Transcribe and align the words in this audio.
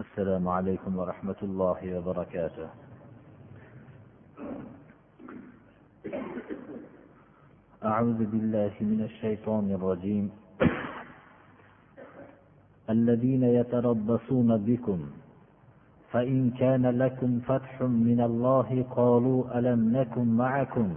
السلام 0.00 0.48
عليكم 0.48 0.96
ورحمة 0.98 1.40
الله 1.42 1.80
وبركاته. 1.98 2.68
أعوذ 7.84 8.20
بالله 8.32 8.74
من 8.80 9.00
الشيطان 9.04 9.70
الرجيم. 9.76 10.30
الذين 12.90 13.44
يتربصون 13.44 14.50
بكم 14.56 15.00
فإن 16.12 16.50
كان 16.50 16.84
لكم 16.86 17.40
فتح 17.40 17.82
من 17.82 18.20
الله 18.20 18.68
قالوا 18.96 19.58
ألم 19.58 19.80
نكن 19.96 20.26
معكم؟ 20.36 20.88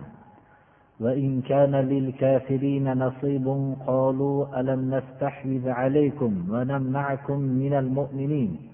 وإن 1.00 1.42
كان 1.42 1.76
للكافرين 1.76 2.86
نصيب 3.04 3.48
قالوا 3.88 4.60
ألم 4.60 4.96
نستحوذ 4.96 5.70
عليكم 5.70 6.32
ونمنعكم 6.50 7.40
من 7.40 7.74
المؤمنين؟ 7.74 8.73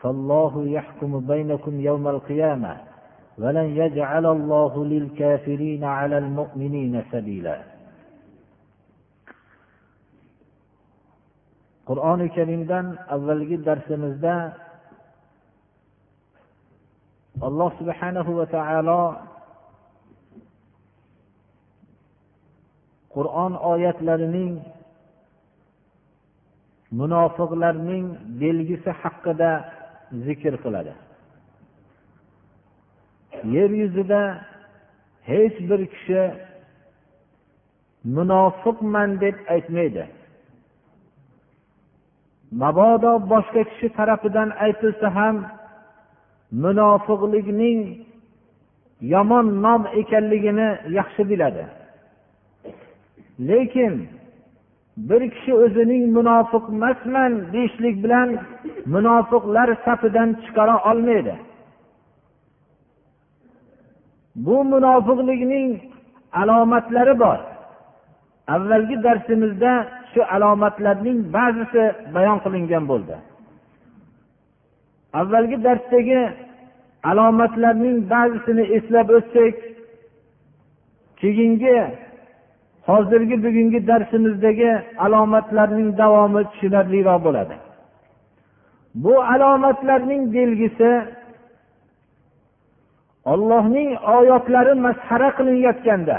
فالله 0.00 0.66
يحكم 0.68 1.26
بينكم 1.26 1.80
يوم 1.80 2.08
القيامة 2.08 2.76
ولن 3.38 3.76
يجعل 3.76 4.26
الله 4.26 4.84
للكافرين 4.84 5.84
على 5.84 6.18
المؤمنين 6.18 7.04
سبيلا 7.12 7.74
qur'oni 11.88 12.26
karimdan 12.36 12.86
avvalgi 13.14 13.56
darsimizda 13.66 14.34
alloh 17.48 17.70
subhanahu 17.80 18.30
va 18.40 18.46
taolo 18.56 19.02
qur'on 23.14 23.52
oyatlarining 23.72 24.52
munofiqlarning 27.00 28.06
belgisi 28.40 28.90
haqida 29.02 29.52
zikr 30.25 30.53
qiladi. 30.63 30.93
Yer 33.55 33.69
yuzida 33.81 34.21
hech 35.29 35.57
bir 35.69 35.81
kishi 35.93 36.21
munofiqman 38.15 39.09
deb 39.21 39.35
aytmaydi. 39.53 40.03
Mabodo 42.61 43.11
boshqa 43.31 43.61
kishi 43.69 43.87
tarafidan 43.97 44.49
aytilsa 44.65 45.07
ham 45.17 45.35
munofiqlikning 46.63 47.79
yomon 49.13 49.47
nom 49.63 49.81
ekanligini 50.01 50.69
yaxshi 50.97 51.23
biladi. 51.29 51.65
Lekin 53.49 53.93
bir 55.07 55.21
kishi 55.33 55.53
o'zining 55.63 56.03
munofiq 56.17 56.63
emasman 56.73 57.31
deyishlik 57.53 57.95
bilan 58.03 58.29
munofiqlar 58.93 59.69
safidan 59.85 60.29
chiqara 60.43 60.75
olmaydi. 60.89 61.35
Bu 64.35 64.63
munofiqlikning 64.73 65.69
alomatlari 66.41 67.19
bor. 67.19 67.39
Avvalgi 68.55 69.03
darsimizda 69.03 69.71
shu 70.11 70.21
alomatlarning 70.35 71.17
ba'zisi 71.35 71.83
bayon 72.15 72.37
qilingan 72.43 72.83
bo'ldi. 72.91 73.15
Avvalgi 75.19 75.57
darsdagi 75.67 76.21
alomatlarning 77.11 77.97
ba'zisini 78.13 78.63
eslab 78.77 79.09
o'tsak 79.17 79.55
keyingi 81.21 81.77
hozirgi 82.89 83.35
bugungi 83.45 83.79
darsimizdagi 83.89 84.71
alomatlarning 85.05 85.89
davomi 86.01 86.41
tushunarliroq 86.51 87.19
bo'ladi. 87.27 87.55
Bu 89.03 89.13
alomatlarning 89.33 90.23
belgisi 90.37 90.91
ollohning 93.33 93.89
oyatlari 94.17 94.73
masxara 94.85 95.29
qilinayotganda 95.37 96.17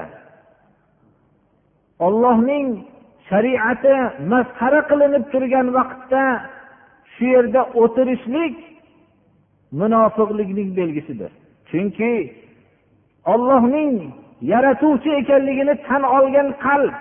ollohning 2.07 2.67
shariati 3.29 3.95
masxara 4.33 4.81
qilinib 4.91 5.25
turgan 5.33 5.67
vaqtda 5.79 6.25
shu 7.13 7.25
yerda 7.35 7.61
o'tirishlik 7.83 8.57
munofiqlikning 9.81 10.71
belgisidir. 10.79 11.31
Chunki 11.71 12.13
ollohning 13.33 13.95
yaratuvchi 14.41 15.11
ekanligini 15.21 15.75
tan 15.87 16.03
olgan 16.03 16.49
qalb. 16.65 16.95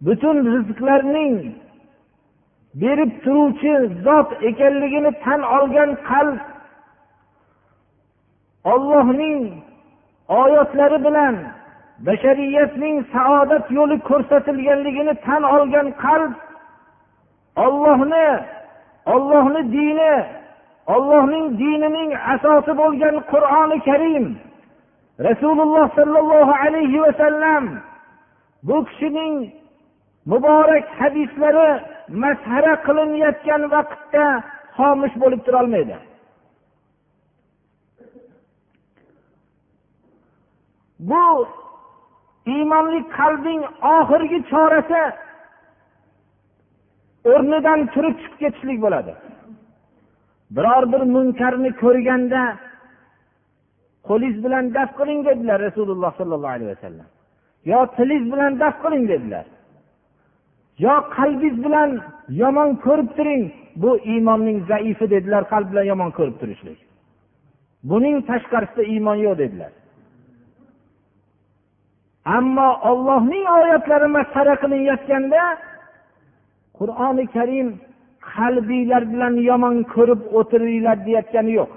Butun 0.00 0.36
rizqlarning 0.52 1.36
berib 2.80 3.12
turuvchi 3.24 3.72
zot 4.04 4.28
ekanligini 4.50 5.10
tan 5.24 5.40
olgan 5.56 5.90
qalb 6.08 6.38
ollohning 8.72 9.40
oyatlari 10.28 10.98
bilan 11.06 11.34
bashariyatning 12.06 12.96
saodat 13.12 13.64
yo'li 13.76 13.96
ko'rsatilganligini 14.08 15.14
tan 15.26 15.42
olgan 15.42 15.88
qalb 16.04 16.32
ollohni 17.64 18.28
ollohni 19.14 19.62
dini 19.76 20.14
ollohning 20.94 21.46
dinining 21.60 22.10
asosi 22.34 22.72
bo'lgan 22.80 23.16
qur'oni 23.32 23.78
karim 23.88 24.26
rasululloh 25.18 25.86
sollallohu 25.98 26.52
alayhi 26.64 27.02
vasallam 27.06 27.64
bu 28.62 28.84
kishining 28.84 29.52
muborak 30.26 30.86
hadislari 31.00 31.70
masxara 32.08 32.74
qilinayotgan 32.86 33.62
vaqtda 33.74 34.26
xomush 34.76 35.14
bo'lib 35.22 35.40
turolmaydi 35.46 35.96
bu 41.10 41.46
iymonli 42.46 43.00
qalbning 43.18 43.62
oxirgi 43.96 44.38
chorasi 44.50 45.02
o'rnidan 47.32 47.80
turib 47.94 48.16
chiqib 48.20 48.38
ketishlik 48.42 48.78
bo'ladi. 48.84 49.12
Biror 50.56 50.84
bir 50.92 51.02
munkarni 51.14 51.70
ko'rganda 51.82 52.42
qo'lingiz 54.08 54.38
bilan 54.44 54.64
daf 54.76 54.90
qiling 54.98 55.20
dedilar 55.28 55.58
rasululloh 55.68 56.12
sollallohu 56.20 56.54
alayhi 56.56 56.70
vasallam 56.74 57.08
yo 57.70 57.78
tilingiz 57.96 58.26
bilan 58.32 58.52
daf 58.62 58.74
qiling 58.82 59.04
dedilar. 59.12 59.46
Yo 60.84 60.94
qalbingiz 61.16 61.56
bilan 61.64 61.90
yomon 62.42 62.70
ko'rib 62.84 63.10
turing. 63.16 63.42
Bu 63.82 63.90
iymonning 64.12 64.58
zaifi 64.70 65.06
dedilar 65.14 65.42
qalb 65.52 65.66
bilan 65.72 65.86
yomon 65.92 66.10
ko'rib 66.18 66.36
turishlik. 66.40 66.78
Buning 67.90 68.16
tashqarisida 68.30 68.82
iymon 68.92 69.18
yo'q 69.26 69.34
dedilar. 69.42 69.72
Ammo 72.36 72.68
ollohning 72.90 73.44
oyatlari 73.58 74.08
masxara 74.16 74.54
qilinayotganda 74.62 75.42
qur'oni 76.78 77.24
karim 77.36 77.68
qalbinglar 78.32 79.02
bilan 79.12 79.34
yomon 79.50 79.76
ko'rib 79.94 80.20
o'tiringlar 80.38 80.96
deyayotgani 81.06 81.52
yo'q. 81.60 81.72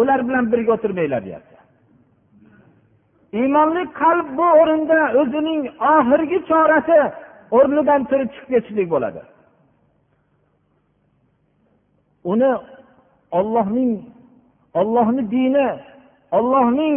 Ular 0.00 0.20
bilan 0.28 0.44
birga 0.52 0.72
o'tirmanglar 0.76 1.22
deyapti. 1.28 1.56
Iymonli 3.38 3.82
qalb 4.00 4.26
bu 4.38 4.46
o'rinda 4.60 4.98
o'zining 5.20 5.62
oxirgi 5.94 6.38
chorasi 6.50 7.00
o'rnidan 7.56 8.00
turib 8.10 8.28
chiqib 8.34 8.48
ketishlik 8.52 8.88
bo'ladi. 8.94 9.22
Uni 12.32 12.50
ollohning 13.38 13.92
ollohni 14.80 15.22
dini 15.34 15.68
ollohning 16.38 16.96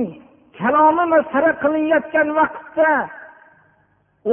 kalomi 0.59 1.06
masxara 1.13 1.51
qilinayotgan 1.63 2.27
vaqtda 2.39 2.91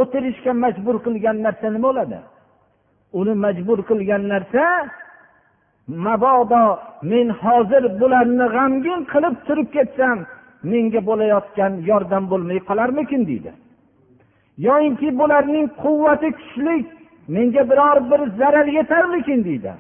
o'tirishga 0.01 0.53
majbur 0.65 0.97
qilgan 1.07 1.37
narsa 1.47 1.67
nima 1.75 1.87
bo'ladi? 1.89 2.19
Uni 3.21 3.35
majbur 3.45 3.79
qilgan 3.91 4.23
narsa 4.33 4.65
mabodo 5.89 6.79
men 7.03 7.29
hozir 7.43 7.85
bularni 8.01 8.47
g'amgin 8.55 9.01
qilib 9.13 9.37
turib 9.47 9.69
ketsam 9.77 10.19
menga 10.71 11.01
bo'layotgan 11.09 11.73
yordam 11.89 12.25
bo'lmay 12.31 12.59
qolarmikin 12.69 13.23
deydi. 13.31 13.53
Yoyinki 14.67 15.09
bularning 15.21 15.67
quvvati 15.83 16.29
kuchli 16.39 16.77
menga 17.35 17.63
biror 17.71 17.99
bir 18.11 18.21
zarar 18.39 18.67
yetarmikin 18.79 19.41
deydi. 19.49 19.73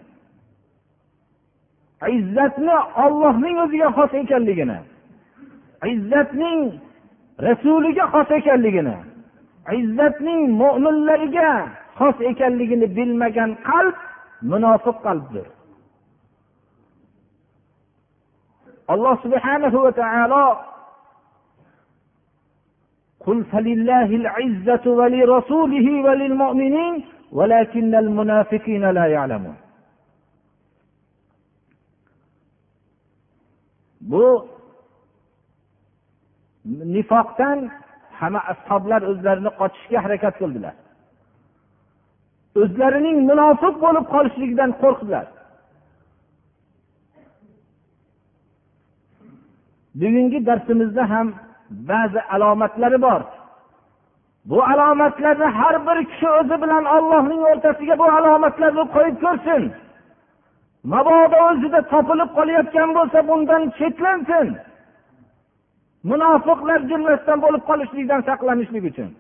Izzatni 2.16 2.76
ollohning 3.04 3.56
o'ziga 3.64 3.88
xos 3.96 4.12
ekanligini 4.22 4.78
izzatning 5.84 6.60
rasuliga 7.46 8.04
xos 8.14 8.30
ekanligini 8.38 8.96
izzatning 9.80 10.40
mo'minlarga 10.60 11.50
xos 11.98 12.16
ekanligini 12.30 12.86
bilmagan 12.96 13.50
qalb 13.68 13.96
munofiq 14.50 14.96
qalbdir. 15.06 15.46
alloh 18.93 19.15
subhanahu 19.23 19.77
va 19.85 19.91
taolo 20.01 20.45
قل 23.27 23.43
فلله 23.53 24.09
العزة 24.21 24.85
ولرسوله 24.99 25.87
وللمؤمنين 26.05 26.93
ولكن 27.31 27.95
المنافقين 27.95 28.83
لا 28.97 29.05
يعلمون 29.05 29.55
bu 34.01 34.47
nifoqdan 36.65 37.59
hamma 38.19 38.41
ashoblar 38.53 39.01
o'zlarini 39.11 39.51
qochishga 39.59 39.99
harakat 40.05 40.33
qildilar 40.41 40.75
o'zlarining 42.61 43.17
munofiq 43.29 43.75
bo'lib 43.83 44.05
qolishligidan 44.13 44.71
qo'rqdilar 44.81 45.25
Bugungi 50.00 50.38
darsimizda 50.46 51.04
ham 51.12 51.28
ba'zi 51.90 52.20
alomatlari 52.34 52.98
bor. 53.06 53.20
Bu 54.50 54.62
alomatlarni 54.62 55.48
har 55.58 55.86
bir 55.86 55.98
kishi 56.10 56.28
o'zi 56.38 56.56
bilan 56.62 56.84
ollohning 56.96 57.40
o'rtasiga 57.50 57.94
bu 58.02 58.06
alomatlarni 58.18 58.84
qo'yib 58.94 59.16
ko'rsin. 59.24 59.62
Mabodo 60.92 61.38
o'zida 61.48 61.80
topilib 61.92 62.30
qolayotgan 62.38 62.90
bo'lsa 62.96 63.18
bundan 63.28 63.62
chetlansin. 63.78 64.48
Munofiqlar 66.10 66.80
jumlasidan 66.90 67.38
bo'lib 67.44 67.62
qolishlikdan 67.70 68.20
saqlanishlik 68.28 68.84
uchun. 68.90 69.10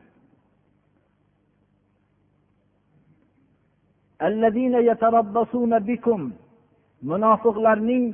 Munofiqlarning 7.10 8.04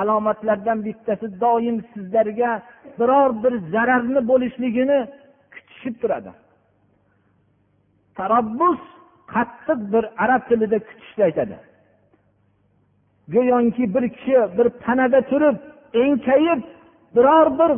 alomatlardan 0.00 0.78
bittasi 0.86 1.26
doim 1.40 1.76
sizlarga 1.92 2.50
biror 2.98 3.30
bir 3.42 3.54
zararni 3.72 4.20
bo'lishligini 4.30 4.98
kutishib 5.54 5.94
turadi. 6.02 6.30
Tarabbus 8.18 8.80
qattiq 9.34 9.80
bir 9.92 10.04
arab 10.24 10.42
tilida 10.48 10.78
kutishni 10.88 11.22
aytadi. 11.28 11.56
Go'yoki 13.34 13.84
bir 13.94 14.04
kishi 14.16 14.36
bir 14.58 14.68
panada 14.84 15.20
turib 15.30 15.56
enkayib 16.04 16.60
biror 17.16 17.48
bir 17.58 17.72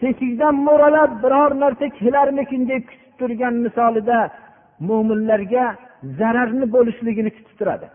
teshikdan 0.00 0.54
mo'ralab 0.66 1.12
biror 1.24 1.50
narsa 1.62 1.86
kelarmikin 2.00 2.62
deb 2.68 2.82
kutib 2.90 3.12
turgan 3.18 3.54
misolida 3.64 4.18
mo'minlarga 4.88 5.66
zararni 6.18 6.66
bo'lishligini 6.74 7.30
kutib 7.36 7.56
turadi. 7.60 7.86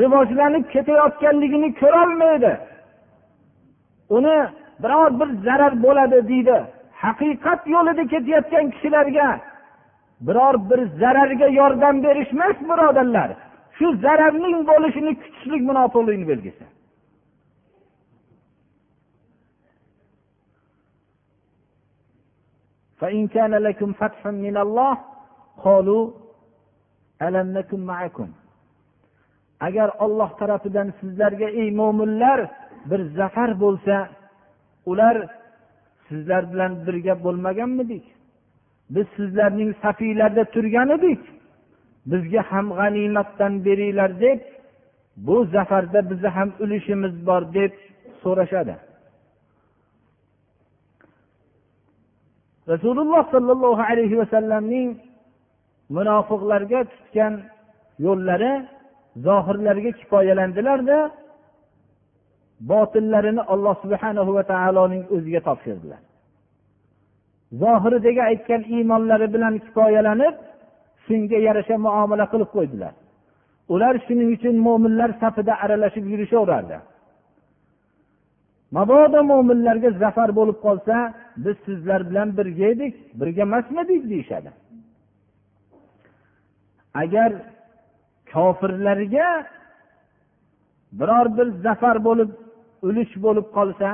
rivojlanib 0.00 0.64
ketayotganligini 0.74 1.68
ko'rolmaydi 1.80 2.52
uni 4.16 4.36
biror 4.82 5.10
bir 5.20 5.28
zarar 5.46 5.72
bo'ladi 5.84 6.18
deydi 6.30 6.56
haqiqat 7.02 7.60
yo'lida 7.74 8.04
ketayotgan 8.12 8.66
kishilarga 8.74 9.28
biror 10.26 10.54
bir 10.70 10.80
zararga 11.00 11.48
yordam 11.60 11.96
berish 12.04 12.32
emas 12.36 12.56
birodarlar 12.70 13.30
shu 13.76 13.86
zararning 14.04 14.58
bo'lishini 14.70 15.12
kutishlik 15.20 15.62
munofiqlikni 15.70 16.28
belgisi 16.32 16.66
فإن 23.00 23.22
كان 23.36 23.54
لكم 23.66 23.92
فتح 23.92 24.26
من 24.26 24.56
الله 24.64 24.94
قالوا 25.64 26.02
ألم 27.22 27.58
نكن 27.58 27.80
معكم 27.92 28.28
agar 29.67 29.89
olloh 30.03 30.29
tarafidan 30.39 30.87
sizlarga 30.99 31.47
ey 31.61 31.69
mo'minlar 31.79 32.39
bir 32.89 33.01
zafar 33.17 33.49
bo'lsa 33.63 33.95
ular 34.91 35.15
sizlar 36.07 36.43
bilan 36.53 36.73
birga 36.85 37.15
bo'lmaganmidik? 37.25 38.05
Biz 38.93 39.05
sizlarning 39.17 39.71
safiylarda 39.83 40.43
turgan 40.53 40.89
edik 40.97 41.21
bizga 42.11 42.41
ham 42.51 42.67
g'animatdan 42.77 43.53
beringlar 43.65 44.11
deb 44.25 44.39
bu 45.25 45.35
zafarda 45.45 46.09
bizni 46.09 46.29
ham 46.37 46.49
ulushimiz 46.63 47.13
bor 47.27 47.43
deb 47.57 47.73
so'rashadi. 48.23 48.75
Rasululloh 52.71 53.23
sollallohu 53.33 53.83
alayhi 53.91 54.17
vasallamning 54.21 54.89
munofiqlarga 55.95 56.79
tutgan 56.91 57.33
yo'llari 58.05 58.53
zohirlariga 59.25 59.91
kifoyalandilarda 59.99 61.11
botillarini 62.71 63.41
alloh 63.53 63.75
subhana 63.83 64.21
va 64.35 64.43
taoloning 64.53 65.03
o'ziga 65.15 65.41
topshirdilar. 65.47 66.01
Zohiridagi 67.61 68.21
aytgan 68.29 68.61
iymonlari 68.73 69.27
bilan 69.33 69.53
kifoyalanib 69.65 70.35
shunga 71.05 71.37
yarasha 71.47 71.75
muomala 71.85 72.25
qilib 72.31 72.49
qo'ydilar. 72.55 72.93
Ular 73.73 73.93
shuning 74.05 74.29
uchun 74.35 74.55
mo'minlar 74.67 75.09
safida 75.21 75.53
aralashib 75.63 76.05
yurishaverardi. 76.11 76.77
Mabodo 78.77 79.19
mo'minlarga 79.31 79.89
zafar 80.03 80.29
bo'lib 80.39 80.57
qolsa 80.65 80.95
biz 81.43 81.55
sizlar 81.65 82.01
bilan 82.09 82.27
birga 82.37 82.65
edik 82.73 82.93
birga 83.19 83.41
emasmidik 83.47 84.01
deyishadi. 84.11 84.51
Agar 87.03 87.31
kofirlarga 88.33 89.29
biror 90.99 91.27
bir 91.37 91.47
zafar 91.65 91.97
bo'lib 92.07 92.29
ulush 92.87 93.13
bo'lib 93.25 93.47
qolsa 93.57 93.89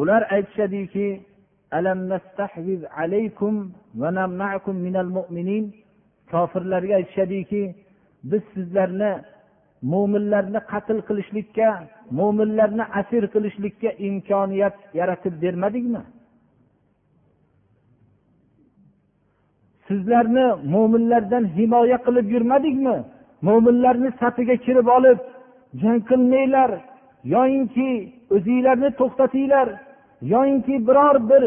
ular 0.00 0.22
aytishadiki 0.34 1.08
kofirlarga 6.32 6.94
aytishadiki 7.00 7.62
biz 8.30 8.42
sizlarni 8.54 9.12
mo'minlarni 9.92 10.60
qatl 10.72 10.98
qilishlikka 11.08 11.68
mo'minlarni 12.18 12.84
asir 13.00 13.22
qilishlikka 13.34 13.90
imkoniyat 14.08 14.76
yaratib 15.00 15.34
bermadikmi? 15.42 16.02
Sizlarni 19.88 20.46
mo'minlardan 20.74 21.44
himoya 21.56 21.98
qilib 22.06 22.26
yurmadikmi? 22.34 22.96
Mo'minlarni 23.46 24.10
safiga 24.20 24.56
kirib 24.66 24.86
olib 24.96 25.18
jang 25.82 26.00
qilmanglar 26.10 26.70
yoyinki 27.34 27.90
o'zinglarni 28.34 28.90
to'xtatinglar 29.00 29.68
yoyinki 30.34 30.74
biror 30.88 31.16
bir 31.30 31.42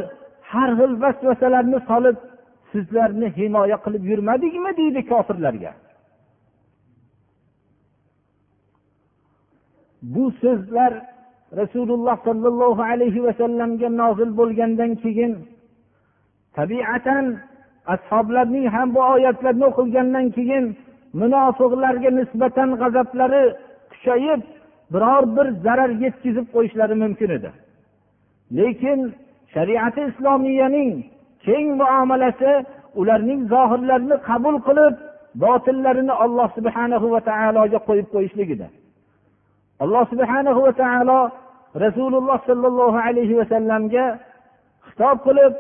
har 0.52 0.70
xil 0.80 0.92
vasvasalarni 1.04 1.80
solib 1.90 2.18
sizlarni 2.72 3.28
himoya 3.38 3.78
qilib 3.86 4.04
yurmadikmi? 4.12 4.72
Deydi 4.80 5.02
kofirlarga. 5.12 5.72
Bu 10.14 10.26
so'zlar 10.42 10.94
rasululloh 11.60 12.18
sollallohu 12.28 12.82
alayhi 12.92 13.24
vasallamga 13.28 13.90
nozil 14.02 14.30
bo'lgandan 14.40 14.92
keyin 15.04 15.32
tabiatan 16.58 17.26
ashoblarning 17.94 18.68
ham 18.76 18.96
bu 18.96 19.00
oyatlarni 19.14 19.66
o'qilgandan 19.70 20.26
keyin 20.38 20.66
munofiqlarga 21.22 22.10
nisbatan 22.20 22.70
g'azablari 22.82 23.44
kuchayib 23.92 24.42
biror 24.94 25.24
bir 25.36 25.48
zarar 25.66 25.92
yetkazib 26.04 26.48
qo'yishlari 26.54 26.96
mumkin 27.04 27.30
edi. 27.38 27.50
Lekin 28.58 29.00
shariati 29.54 30.02
islomiyaning 30.12 30.92
keng 31.46 31.68
muomalasi 31.82 32.52
ularning 33.00 33.42
zohirlarini 33.54 34.18
qabul 34.30 34.56
qilib 34.68 34.96
botillarini 35.44 36.14
alloh 36.24 36.48
subhanahu 36.58 37.08
va 37.14 37.22
taologa 37.30 37.80
qo'yib 37.88 38.08
qo'yishligida. 38.14 38.68
Alloh 39.84 40.04
subhanahu 40.12 40.60
va 40.66 40.74
taolo 40.84 41.20
rasululloh 41.84 42.38
sollallohu 42.50 42.98
alayhi 43.08 43.38
vasallamga 43.40 44.06
xitob 44.88 45.18
qilib 45.28 45.54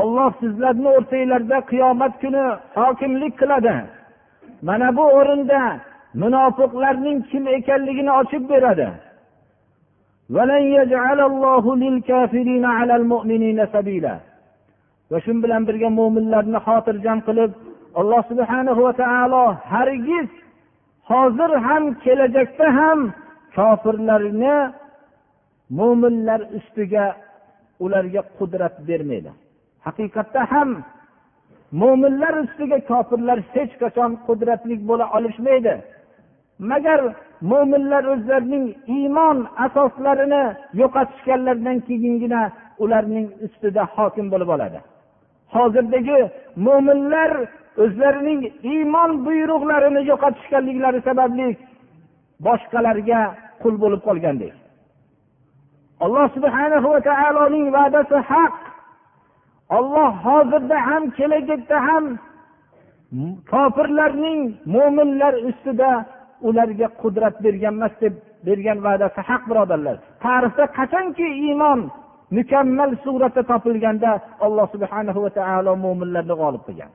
olloh 0.00 0.30
sizlarni 0.40 0.88
o'rtanglarda 0.96 1.58
qiyomat 1.70 2.12
kuni 2.22 2.44
hokimlik 2.78 3.34
qiladi. 3.40 3.76
Mana 4.66 4.88
bu 4.96 5.04
o'rinda 5.18 5.60
munofiqlarning 6.22 7.18
kim 7.30 7.44
ekanligini 7.56 8.12
ochib 8.20 8.42
beradi. 8.52 8.88
va 15.10 15.18
shu 15.24 15.32
bilan 15.44 15.62
birga 15.68 15.88
mo'minlarni 15.98 16.58
xotirjam 16.66 17.18
qilib 17.28 17.50
alloh 18.00 18.22
subhana 18.30 18.72
va 18.80 18.92
taolo 19.02 19.44
hargiz 19.72 20.28
hozir 21.10 21.50
ham 21.66 21.84
kelajakda 22.04 22.66
ham 22.78 22.98
kofirlarni 23.56 24.56
mo'minlar 25.70 26.40
ustiga 26.58 27.04
ularga 27.84 28.22
qudrat 28.38 28.74
bermaydi. 28.88 29.30
Haqiqatda 29.86 30.42
ham 30.52 30.70
mo'minlar 31.80 32.34
ustiga 32.44 32.78
kofirlar 32.90 33.38
hech 33.54 33.72
qachon 33.82 34.10
qudratli 34.26 34.74
bo'la 34.88 35.06
olishmaydi. 35.16 35.74
Magar 36.70 37.00
mo'minlar 37.50 38.04
o'zlarining 38.14 38.66
iymon 38.96 39.38
asoslarini 39.66 40.44
yo'qotishganlaridan 40.80 41.78
keyingina 41.88 42.42
ularning 42.84 43.26
ustida 43.46 43.82
hokim 43.94 44.26
bo'lib 44.32 44.50
oladi. 44.56 44.78
Hozirdagi 45.54 46.18
mo'minlar 46.66 47.30
o'zlarining 47.84 48.40
iymon 48.72 49.10
buyruqlarini 49.26 50.00
yo'qotishganliklari 50.10 51.00
sababli 51.08 51.48
boshqalarga 52.46 53.20
qul 53.62 53.74
bo'lib 53.82 54.02
qolgandek. 54.08 54.54
Alloh 56.04 56.26
subhana 56.36 56.76
va 56.84 57.00
taoloning 57.08 57.66
va'dasi 57.76 58.18
haq. 58.30 58.54
Olloh 59.78 60.10
hozirda 60.24 60.78
ham 60.88 61.02
kelajakda 61.16 61.78
ham 61.88 62.04
kofirlarning 63.52 64.40
mo'minlar 64.74 65.34
ustida 65.48 65.90
ularga 66.48 66.88
qudrat 67.02 67.34
bergan 67.44 67.74
emas 67.78 67.94
deb 68.02 68.14
bergan 68.46 68.78
va'dasi 68.86 69.20
haq 69.28 69.42
birodarlar. 69.50 69.96
Tarixda 70.24 70.64
qachonki 70.78 71.26
iymon 71.44 71.80
mukammal 72.36 72.90
suratda 73.04 73.42
topilganda 73.50 74.10
alloh 74.46 74.66
subhana 74.74 75.12
va 75.24 75.30
taolo 75.38 75.72
mo'minlarni 75.84 76.34
g'olib 76.40 76.62
qilgan? 76.68 76.90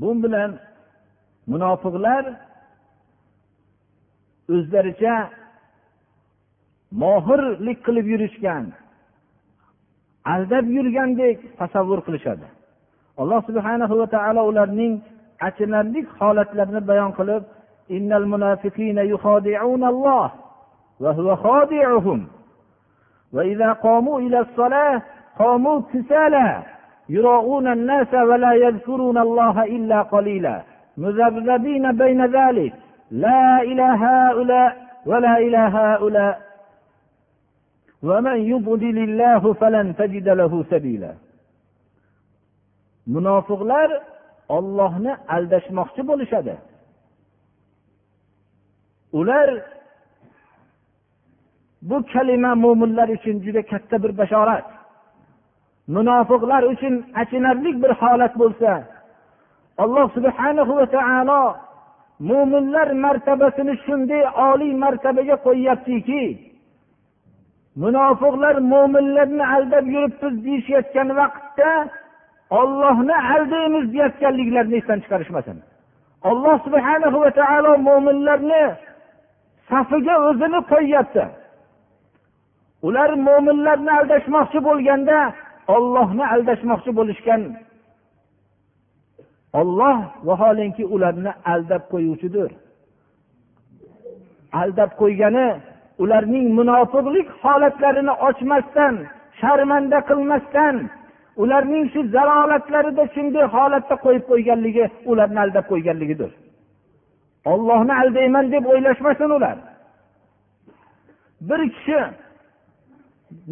Bu 0.00 0.22
bilan 0.22 0.50
munofiqlar 1.52 2.24
o'zlaricha 4.54 5.16
mohirlik 7.02 7.78
qilib 7.86 8.06
yurishgan 8.12 8.64
aldab 10.32 10.66
yurgandek 10.76 11.38
tasavvur 11.60 12.00
qilishadi. 12.06 12.46
Alloh 13.20 13.40
subhana 13.48 13.84
va 14.00 14.06
taolo 14.14 14.42
ularning 14.50 14.94
achinarli 15.48 16.00
holatlarini 16.18 16.80
bayon 16.90 17.10
qilib 17.18 17.42
innal 17.96 18.26
munafiqina 18.32 19.02
yukhadi'una 19.12 19.88
va 21.02 21.10
huwa 21.18 21.34
khadi'uhum. 21.44 22.20
Va 23.34 23.42
idza 23.52 23.70
qamu 23.84 24.12
ila 24.26 24.38
as-salah 24.44 24.90
qamu 25.40 25.72
kusala 25.90 26.46
يراؤون 27.09 27.67
الناس 27.67 28.13
ولا 28.13 28.53
يذكرون 28.53 29.17
الله 29.17 29.63
إلا 29.63 30.01
قليلا 30.01 30.61
مذبذبين 30.97 31.91
بين 31.91 32.25
ذلك 32.25 32.73
لا 33.11 33.61
إلى 33.61 33.81
هؤلاء 33.83 34.77
ولا 35.05 35.37
إلى 35.37 35.57
هؤلاء 35.57 36.41
ومن 38.03 38.37
يضلل 38.51 38.97
الله 38.97 39.53
فلن 39.53 39.95
تجد 39.95 40.29
له 40.29 40.63
سبيلا 40.69 41.13
munofiqlar 43.07 43.89
ollohni 44.49 45.13
aldashmoqchi 45.35 46.01
bo'lishadi 46.09 46.55
ular 49.19 49.49
bu 51.89 51.97
kalima 52.13 52.51
mo'minlar 52.55 53.07
uchun 53.17 53.35
juda 53.45 53.61
katta 53.71 53.95
bir 54.03 54.11
bashorat 54.21 54.65
Munofiqlar 55.94 56.62
uchun 56.72 56.94
achinarli 57.20 57.70
bir 57.82 57.92
holat 58.00 58.34
bo'lsa 58.42 58.70
alloh 59.82 60.06
subhanahu 60.16 60.72
va 60.78 60.86
taolo 60.96 61.42
mo'minlar 62.30 62.88
martabasini 63.04 63.74
shunday 63.84 64.22
oliy 64.48 64.72
martabaga 64.84 65.36
qo'yyaptiki 65.46 66.24
munofiqlar 67.82 68.56
mo'minlarni 68.72 69.44
aldab 69.54 69.84
yuribmiz 69.94 70.34
deyishayotgan 70.44 71.08
vaqtda 71.20 71.70
ollohni 72.60 73.16
aldaymiz 73.34 73.84
deyayotganliklarini 73.92 74.76
esdan 74.80 74.98
chiqarishmasin. 75.04 75.56
Alloh 76.30 76.56
subhana 76.66 77.08
va 77.22 77.30
taolo 77.40 77.72
mo'minlarni 77.88 78.64
safiga 79.70 80.14
o'zini 80.28 80.60
qo'yyapti. 80.72 81.24
Ular 82.86 83.10
mo'minlarni 83.26 83.92
aldashmoqchi 84.00 84.58
bo'lganda 84.68 85.18
ollohni 85.74 86.24
aldashmoqchi 86.34 86.90
bo'lishgan. 86.98 87.42
Olloh 89.60 89.98
vaholanki 90.28 90.84
ularni 90.94 91.32
aldab 91.52 91.82
qo'yuvchidir. 91.92 92.50
Aldab 94.60 94.90
qo'ygani 95.00 95.48
ularning 96.02 96.46
munofiqlik 96.58 97.28
holatlarini 97.42 98.14
ochmasdan 98.28 98.94
sharmanda 99.40 99.98
qilmasdan 100.08 100.76
ularning 101.42 101.84
shu 101.92 102.00
zalolatlarida 102.14 103.04
shunday 103.14 103.46
holatda 103.54 103.94
qo'yib 104.04 104.24
qo'yganligi 104.30 104.84
ularni 105.10 105.38
aldab 105.44 105.64
qo'yganligidir. 105.72 106.30
Ollohni 107.52 107.94
aldayman 108.02 108.46
deb 108.54 108.64
o'ylashmasin 108.72 109.30
ular. 109.36 109.56
Bir 111.48 111.60
kishi 111.74 112.00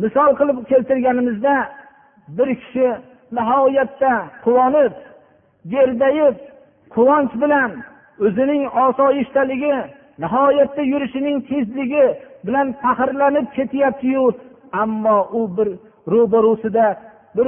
misol 0.03 0.31
qilib 0.39 0.59
keltirganimizda 0.71 1.55
bir 2.29 2.49
kishi 2.61 2.89
nihoyatda 3.33 4.13
quvonib 4.45 4.95
gerdayib 5.73 6.37
quvonch 6.95 7.35
bilan 7.43 7.71
o'zining 8.27 8.63
osoyishtaligi 8.87 9.75
nihoyatda 10.23 10.83
yurishining 10.93 11.39
tezligi 11.51 12.07
bilan 12.47 12.67
faxrlanib 12.83 13.47
ketyaptiyu. 13.57 14.25
Ammo 14.83 15.19
u 15.39 15.57
bir 15.57 15.69
ro'barusida 16.13 16.87
bir 17.37 17.47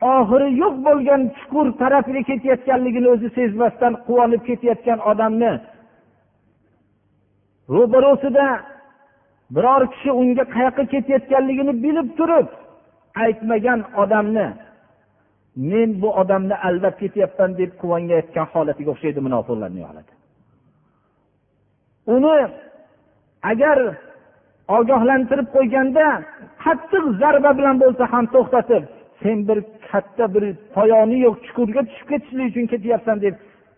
oxiri 0.00 0.48
yo'q 0.62 0.74
bo'lgan 0.86 1.22
chuqur 1.38 1.66
tarafiga 1.80 2.22
ketayotganligini 2.30 3.08
o'zi 3.14 3.28
sezmasdan 3.38 3.92
quvonib 4.06 4.42
ketayotgan 4.48 4.98
odamni 5.10 5.52
ro'barusida 7.74 8.46
biror 9.56 9.82
kishi 9.92 10.10
unga 10.20 10.44
qayoqqa 10.54 10.84
ketayotganligini 10.92 11.72
bilib 11.84 12.08
turib 12.18 12.48
aytmagan 13.24 13.80
odamni 14.02 14.46
men 15.70 15.90
bu 16.02 16.08
odamni 16.20 16.56
aldab 16.68 16.94
ketyapman 17.02 17.50
deb 17.60 17.70
quvonayotgan 17.80 18.46
holatiga 18.52 18.90
o'xshaydi 18.94 19.20
munofiqlarning 19.26 19.84
holati 19.90 20.12
uni 22.14 22.36
agar 23.52 23.78
ogohlantirib 24.78 25.48
qo'yganda 25.56 26.06
qattiq 26.64 27.04
zarba 27.22 27.50
bilan 27.58 27.76
bo'lsa 27.82 28.04
ham 28.12 28.24
to'xtatib 28.34 28.82
sen 29.22 29.38
bir 29.48 29.58
katta 29.90 30.24
bir 30.34 30.44
poyoni 30.76 31.18
yo'q 31.26 31.36
chuqurga 31.46 31.82
tushib 31.88 32.08
ketishlik 32.12 32.46
uchun 32.50 32.66
ketyapsan 32.72 33.16
deb 33.24 33.34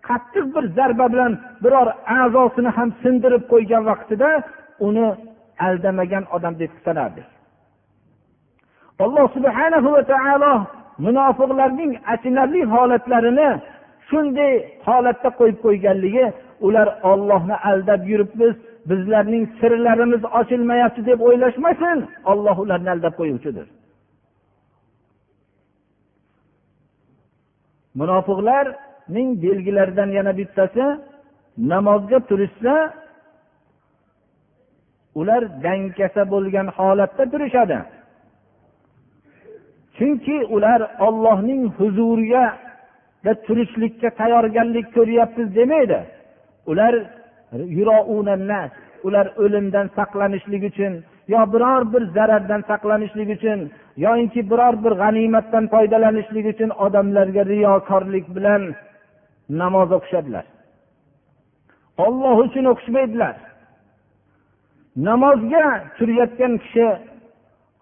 qattiq 0.09 0.47
bir 0.55 0.65
zarba 0.79 1.07
bilan 1.15 1.33
biror 1.65 1.89
a'zosini 2.19 2.71
ham 2.77 2.89
sindirib 3.03 3.45
qo'ygan 3.53 3.83
vaqtida 3.91 4.31
uni 4.89 5.07
aldamagan 5.67 6.25
odam 6.37 6.55
deb 6.63 6.73
sanardik 6.87 7.29
alloh 9.05 9.27
subhana 9.37 9.79
va 9.85 10.03
taolo 10.13 10.55
munofiqlarning 11.07 11.93
achinarli 12.15 12.63
holatlarini 12.75 13.51
shunday 14.09 14.53
holatda 14.87 15.29
qo'yib 15.39 15.59
qo'yganligi 15.65 16.27
ular 16.67 16.89
ollohni 17.11 17.57
aldab 17.71 18.01
yuribmiz 18.11 18.55
bizlarning 18.91 19.45
sirlarimiz 19.61 20.23
ochilmayapti 20.41 21.01
deb 21.11 21.19
o'ylashmasin 21.27 21.99
olloh 22.33 22.57
ularni 22.65 22.91
aldab 22.95 23.15
qo'yuvchidir. 23.21 23.67
Munofiqlarning 28.01 29.29
belgilaridan 29.45 30.11
yana 30.19 30.33
bittasi 30.41 30.85
namozga 31.73 32.19
turishsa 32.29 32.75
ular 35.21 35.43
dangasa 35.65 36.23
bo'lgan 36.33 36.67
holatda 36.79 37.25
turishadi. 37.33 37.79
Chunki 39.99 40.37
ular 40.55 40.81
ollohning 41.07 41.63
huzuriga 41.79 42.45
turishlikka 43.47 44.09
tayyorgarlik 44.21 44.87
ko'ryapmiz 44.97 45.49
demaydi. 45.55 46.01
Ular 46.71 46.95
ular 49.07 49.27
o'limdan 49.43 49.87
saqlanishlik 49.97 50.63
uchun 50.71 50.93
yo 51.33 51.41
biror 51.53 51.83
bir 51.93 52.03
zarardan 52.17 52.63
saqlanishlik 52.71 53.29
uchun 53.37 53.59
yoinki 54.05 54.41
biror 54.51 54.75
bir 54.85 54.93
g'animatdan 55.03 55.65
foydalanishlik 55.73 56.47
uchun 56.53 56.71
odamlarga 56.85 57.43
riyokorlik 57.53 58.27
bilan 58.37 58.63
namoz 59.61 59.91
o'qishadilar. 59.99 60.45
Olloh 62.05 62.37
uchun 62.47 62.65
o'qishmaydilar. 62.73 63.37
Namozga 65.09 65.65
turayotgan 65.97 66.53
kishi 66.63 66.87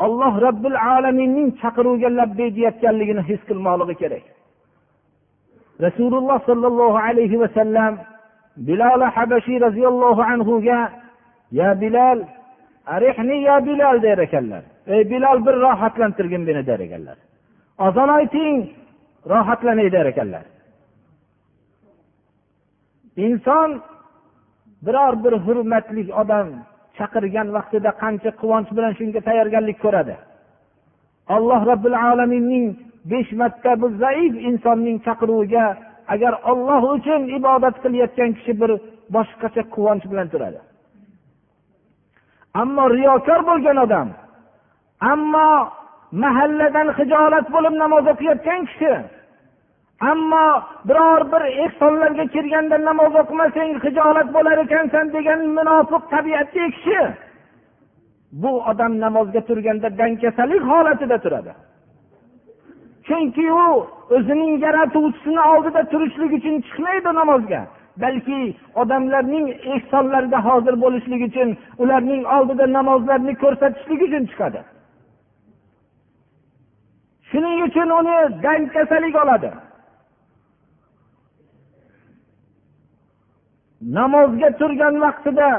alloh 0.04 0.32
robbil 0.46 0.76
alaminning 0.94 1.48
chaqiruviga 1.60 2.08
labbay 2.18 2.48
deyayotganligini 2.56 3.22
his 3.30 3.40
qilmoqligi 3.48 3.94
kerak. 4.02 4.24
Rasululloh 5.86 6.38
sollallohu 6.48 6.98
alayhi 7.08 7.40
vasallam 7.42 7.92
bilol 8.68 9.02
habashiy 9.16 9.58
roziyallohu 9.66 10.22
anhuga 10.32 10.78
ya 11.58 11.70
bilal 11.80 12.18
arihni 12.94 13.36
ya 13.48 13.56
bilal 13.66 13.96
der 14.06 14.18
ekanlar. 14.26 14.62
Ey 14.86 15.02
bilol 15.10 15.38
bir 15.46 15.54
rohatlantirgin 15.64 16.42
meni 16.48 16.62
der 16.66 16.80
ekanlar. 16.86 17.18
Ozon 17.86 18.08
ayting 18.08 18.56
rohatlanay 19.32 19.88
der 19.92 20.06
ekanlar. 20.12 20.44
Inson 23.16 23.70
biror 24.86 25.24
bir 25.24 25.32
hurmatli 25.32 26.14
odam 26.14 26.48
chaqirgan 26.98 27.48
vaqtida 27.56 27.90
qancha 28.02 28.30
quvonch 28.40 28.70
bilan 28.76 28.92
shunga 28.98 29.20
tayyorgarlik 29.28 29.78
ko'radi. 29.84 30.14
Alloh 31.36 31.60
robbil 31.70 31.96
alaminning 32.10 32.66
besh 33.10 33.30
marta 33.40 33.72
bu 33.80 33.86
zaif 34.02 34.34
insonning 34.48 34.96
chaqiruviga 35.06 35.66
agar 36.14 36.32
olloh 36.50 36.82
uchun 36.96 37.22
ibodat 37.38 37.76
qilayotgan 37.82 38.30
kishi 38.36 38.52
bir 38.60 38.70
boshqacha 39.14 39.62
quvonch 39.74 40.04
bilan 40.10 40.26
turadi. 40.32 40.60
Ammo 42.62 42.84
riyokor 42.96 43.40
bo'lgan 43.48 43.76
odam 43.84 44.08
ammo 45.12 45.48
mahalladan 46.22 46.88
hijolat 46.98 47.46
bo'lib 47.54 47.74
namoz 47.82 48.04
o'qiyotgan 48.12 48.60
kishi 48.70 48.92
ammo 50.00 50.62
biror 50.88 51.32
bir 51.32 51.42
ehsonlarga 51.64 52.26
kirganda 52.34 52.76
namoz 52.84 53.14
o'qimasang 53.22 53.70
hijolat 53.84 54.28
bo'lar 54.34 54.58
ekansan 54.64 55.12
degan 55.12 55.40
munofiq 55.58 56.02
tabiatli 56.10 56.70
kishi 56.70 57.00
bu 58.32 58.52
odam 58.70 59.00
namozga 59.00 59.40
turganda 59.48 59.98
dangkasalik 59.98 60.62
holatida 60.62 61.18
turadi. 61.18 61.52
Chunki 63.06 63.52
u 63.52 63.86
o'zining 64.16 64.62
yaratuvchisini 64.64 65.42
oldida 65.52 65.82
turishlik 65.92 66.32
uchun 66.38 66.56
chiqmaydi 66.66 67.10
namozga. 67.20 67.60
Balki 68.02 68.40
odamlarning 68.74 69.46
ehsonlarida 69.74 70.38
hozir 70.48 70.74
bo'lishlik 70.84 71.22
uchun 71.28 71.48
ularning 71.82 72.22
oldida 72.36 72.66
namozlarni 72.78 73.34
ko'rsatishlik 73.42 74.00
uchun 74.08 74.24
chiqadi. 74.30 74.60
Shuning 77.30 77.58
uchun 77.68 77.88
uni 78.00 78.16
dangkasalik 78.42 79.16
oladi. 79.24 79.50
Namozga 83.80 84.50
turgan 84.61 85.00
vaqtida 85.00 85.50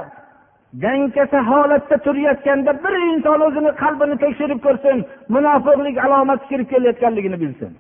dangasa 0.82 1.40
holatda 1.50 1.98
turayotganda 2.06 2.72
bir 2.84 2.96
inson 3.12 3.40
o'zini 3.48 3.72
qalbini 3.82 4.16
tekshirib 4.24 4.60
ko'rsin 4.66 4.98
munofiqlik 5.36 5.98
alomati 6.06 6.46
kirib 6.50 6.68
kelayotganligini 6.74 7.38
bilsin. 7.44 7.72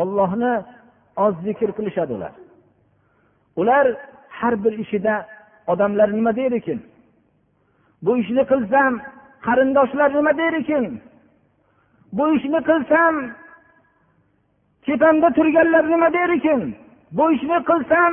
Ollohni 0.00 0.52
oz 1.24 1.34
zikr 1.46 1.70
qilishadi 1.76 2.12
ular. 2.12 2.32
Ular 3.60 3.86
har 4.38 4.64
bir 4.64 4.78
ishida 4.78 5.14
odamlar 5.66 6.08
nima 6.12 6.36
der 6.36 6.52
ekan? 6.52 6.80
Bu 8.02 8.12
ishni 8.22 8.42
qilsam 8.52 8.92
qarindoshlar 9.46 10.10
nima 10.18 10.32
der 10.40 10.52
ekan? 10.62 10.84
Bu 12.16 12.24
ishni 12.36 12.60
qilsam 12.68 13.14
tepamda 14.84 15.30
turganlar 15.36 15.84
nima 15.92 16.12
der 16.12 16.30
ekan? 16.38 16.62
Bu 17.12 17.32
ishni 17.32 17.58
qilsam 17.70 18.12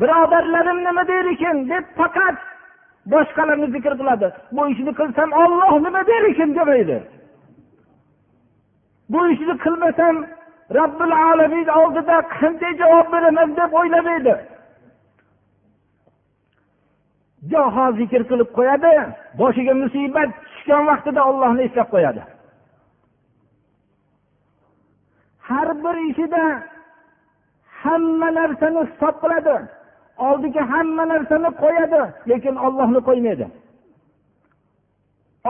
birodarlarim 0.00 0.78
nima 0.84 1.08
der 1.08 1.24
ekan? 1.34 1.56
deb 1.68 1.84
faqat 1.98 2.36
boshqalarni 3.12 3.68
zikr 3.74 3.92
qiladi. 4.00 4.28
Bu 4.56 4.62
ishni 4.72 4.92
qilsam 5.00 5.28
olloh 5.42 5.74
nima 5.86 6.02
der 6.10 6.22
ekan 6.30 6.50
demaydi. 6.58 6.98
Bu 9.12 9.28
ishni 9.32 9.54
qilmasam 9.64 10.16
robbil 10.78 11.12
alamin 11.30 11.68
oldida 11.80 12.16
qanday 12.36 12.72
javob 12.80 13.06
beraman 13.12 13.48
deb 13.58 13.70
o'ylamaydi. 13.80 14.34
Goho 17.52 17.86
zikr 17.98 18.22
qilib 18.30 18.50
qo'yadi 18.58 18.92
boshiga 19.40 19.74
musibat 19.82 20.30
tushgan 20.44 20.82
vaqtida 20.90 21.20
ollohni 21.30 21.62
eslab 21.68 21.88
qo'yadi. 21.94 22.22
Har 25.48 25.68
bir 25.84 25.96
ishida 26.10 26.44
hamma 27.82 28.28
narsani 28.38 28.80
hisob 28.88 29.14
qiladi 29.22 29.56
oldiga 30.28 30.62
hamma 30.72 31.04
narsani 31.12 31.50
qo'yadi 31.62 32.02
lekin 32.30 32.54
ollohni 32.66 33.00
qo'ymaydi. 33.08 33.46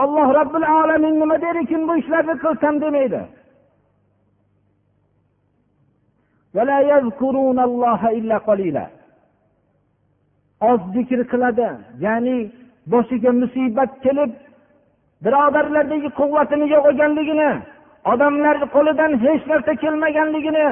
Olloh 0.01 0.27
robbil 0.39 0.67
alamin 0.79 1.15
nima 1.21 1.37
der 1.43 1.55
ekan 1.63 1.81
bu 1.87 1.93
ishlarni 2.01 2.35
qilsam 2.43 2.75
demaydi. 2.81 3.21
Oz 10.69 10.81
zikr 10.95 11.19
qiladi 11.31 11.69
ya'ni 12.05 12.37
boshiga 12.91 13.31
musibat 13.41 13.91
kelib 14.05 14.31
birodarlardagi 15.23 16.09
quvvatini 16.19 16.65
yo'qolganligini 16.73 17.49
odamlar 18.05 18.57
qo'lidan 18.75 19.11
hech 19.23 19.43
narsa 19.51 19.73
kelmaganligini 19.83 20.67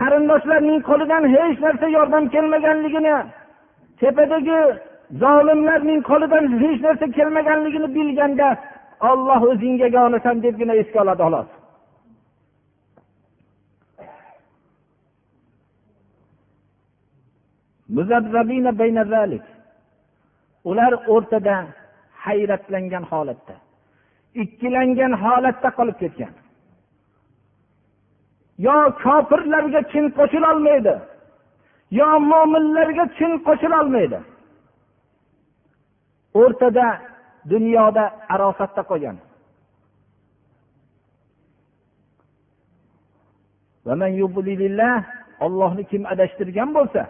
qarindoshlarning 0.00 0.80
qo'lidan 0.90 1.24
hech 1.34 1.58
narsa 1.64 1.86
yordam 1.96 2.24
kelmaganligini 2.34 3.16
tepadagi 4.00 4.60
zolimlarning 5.22 6.00
qo'lidan 6.10 6.44
hech 6.62 6.80
narsa 6.86 7.06
kelmaganligini 7.18 7.88
bilganda 7.96 8.48
olloh 9.10 9.40
o'zing 9.50 9.76
yagonasan 9.84 10.36
debgina 10.44 10.74
esga 10.82 10.98
oladi 11.04 11.22
xolos. 11.26 11.50
Ular 20.70 20.92
o'rtada 21.14 21.56
hayratlangan 22.24 23.04
holatda. 23.10 23.54
Ikkilangan 24.42 25.12
holatda 25.22 25.68
qolib 25.78 25.96
ketgan. 26.02 26.32
Yo 28.66 28.76
kofirlarga 29.02 29.80
chin 29.92 30.04
qo'shilolmaydi 30.18 30.94
yo 31.98 32.08
mo'minlarga 32.30 33.04
chin 33.16 33.32
qo'shilolmaydi. 33.46 34.18
O'rtada 36.40 36.86
dunyoda 37.52 38.04
arosatda 38.34 38.82
qolgan. 38.90 39.16
Ollohni 45.44 45.84
kim 45.90 46.02
adashtirgan 46.12 46.70
bo'lsa 46.76 47.02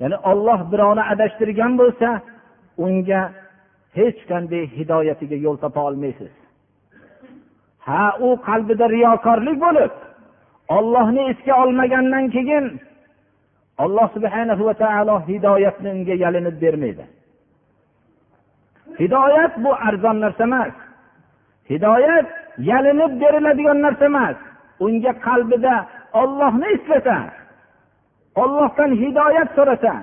ya'ni 0.00 0.16
olloh 0.30 0.60
birovni 0.72 1.02
adashtirgan 1.12 1.72
bo'lsa 1.80 2.08
unga 2.84 3.22
hech 3.96 4.18
qanday 4.30 4.64
hidoyatiga 4.76 5.36
yo'l 5.46 5.56
topa 5.64 5.80
olmaysiz. 5.88 6.32
Ha 7.86 8.04
u 8.26 8.28
qalbida 8.48 8.86
riyokorlik 8.96 9.58
bo'lib 9.66 9.94
ollohni 10.76 11.22
esga 11.30 11.54
olmagandan 11.62 12.24
keyin 12.36 12.64
alloh 13.84 14.08
subhana 14.16 14.54
va 14.68 14.74
taolo 14.82 15.16
hidoyatni 15.28 15.88
unga 15.96 16.14
yalinib 16.24 16.56
bermaydi. 16.62 17.04
Hidoyat 19.00 19.52
bu 19.64 19.70
arzon 19.88 20.16
narsa 20.24 20.44
emas. 20.50 20.74
Hidoyat 21.70 22.26
yalinib 22.70 23.12
beriladigan 23.20 23.78
narsa 23.86 24.04
emas. 24.12 24.36
Unga 24.86 25.12
qalbida 25.26 25.74
ollohni 26.22 26.68
eslasa 26.76 27.16
ollohdan 28.42 28.90
hidoyat 29.02 29.48
so'rasa 29.56 29.94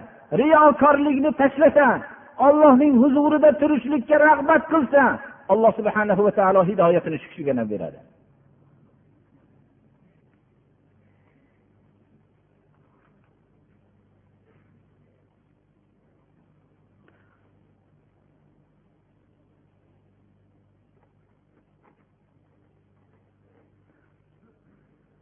riyokorlikni 0.41 1.31
tashlasa 1.41 1.87
ollohning 2.37 2.97
huzurida 3.03 3.53
turishlikka 3.59 4.17
rag'bat 4.17 4.67
qilsa 4.71 5.19
alloh 5.49 5.71
subhana 5.77 6.15
va 6.15 6.31
taolo 6.31 6.63
hidoyatini 6.63 7.17
shu 7.19 7.29
kishiga 7.29 7.53
beradi 7.65 8.13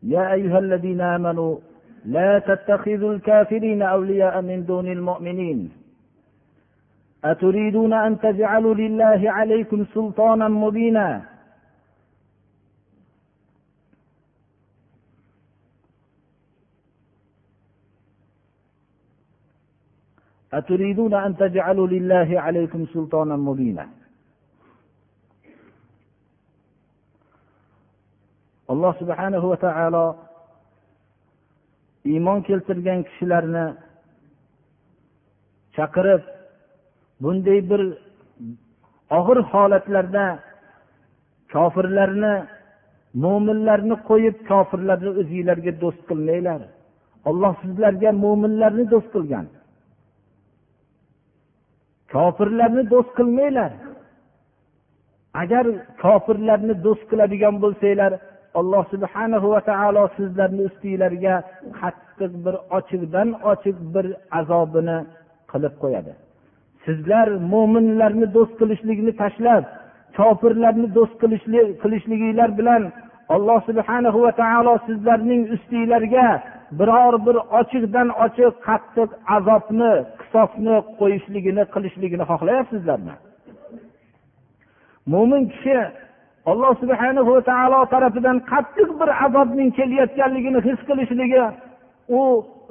يا 0.03 0.33
أيها 0.33 0.59
الذين 0.59 1.01
آمنوا 1.01 1.57
لا 2.05 2.39
تتخذوا 2.39 3.13
الكافرين 3.13 3.81
أولياء 3.81 4.41
من 4.41 4.65
دون 4.65 4.87
المؤمنين 4.87 5.80
أتريدون 7.23 7.93
أن 7.93 8.19
تجعلوا 8.19 8.75
لله 8.75 9.31
عليكم 9.31 9.85
سلطانا 9.93 10.47
مبينا؟ 10.47 11.25
أتريدون 20.53 21.13
أن 21.13 21.37
تجعلوا 21.37 21.87
لله 21.87 22.39
عليكم 22.39 22.85
سلطانا 22.93 23.35
مبينا؟ 23.35 24.01
alloh 28.71 28.95
subhanahu 29.03 29.51
va 29.51 29.57
taolo 29.59 30.05
iymon 32.07 32.39
keltirgan 32.47 33.03
kishilarni 33.07 33.65
chaqirib 35.75 36.23
bunday 37.21 37.59
bir 37.69 37.81
og'ir 39.17 39.37
holatlarda 39.51 40.25
kofirlarni 41.53 42.33
mo'minlarni 43.23 43.95
qo'yib 44.09 44.37
kofirlarni 44.51 45.11
o'zinglarga 45.21 45.71
do'st 45.83 46.01
qilmanglar. 46.09 46.61
Olloh 47.29 47.53
sizlarga 47.63 48.09
mo'minlarni 48.23 48.85
do'st 48.93 49.09
qilgan. 49.15 49.45
Kofirlarni 52.13 52.83
do'st 52.93 53.11
qilmanglar. 53.19 53.71
Agar 55.41 55.65
kofirlarni 56.03 56.73
do'st 56.85 57.03
qiladigan 57.11 57.55
bo'lsanglar 57.63 58.11
alloh 58.59 58.83
subhanahu 58.93 59.47
va 59.53 59.61
taolo 59.69 60.03
sizlarni 60.17 60.63
ustinglarga 60.69 61.35
qattiq 61.79 62.31
bir 62.45 62.55
ochiqdan 62.77 63.29
ochiq 63.51 63.77
bir 63.93 64.05
azobini 64.39 64.97
qilib 65.51 65.75
qo'yadi. 65.83 66.13
Sizlar 66.85 67.27
mo'minlarni 67.53 68.27
do'st 68.35 68.53
qilishlikni 68.61 69.11
tashlab 69.21 69.63
kofirlarni 70.17 70.87
do'st 70.97 71.15
qilishliginglar 71.83 72.49
bilan 72.59 72.83
alloh 73.35 73.59
subhanahu 73.69 74.17
va 74.25 74.31
taolo 74.41 74.73
sizlarning 74.87 75.41
ustinglarga 75.55 76.27
biror 76.79 77.13
bir 77.25 77.35
ochiqdan 77.59 78.07
ochiq 78.25 78.53
qattiq 78.67 79.09
azobni 79.37 79.93
qisosni 80.21 80.75
qo'yishligini 80.99 81.63
qilishligini 81.73 82.23
xohlayapsizlarmi? 82.31 83.15
Mo'min 85.11 85.43
kishi 85.53 85.77
alloh 86.51 86.73
subhana 86.81 87.21
va 87.29 87.41
taolo 87.51 87.79
tarafidan 87.93 88.37
qattiq 88.51 88.89
bir 88.99 89.09
azobning 89.25 89.69
kelayotganligini 89.77 90.59
his 90.67 90.79
qilishligi 90.89 91.43
u 92.19 92.21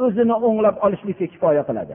o'zini 0.04 0.34
o'nglab 0.46 0.76
olishlikka 0.86 1.26
kifoya 1.32 1.62
qiladi. 1.68 1.94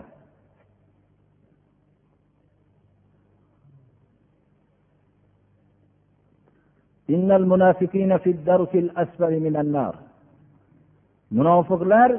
Munofiqlar 11.37 12.11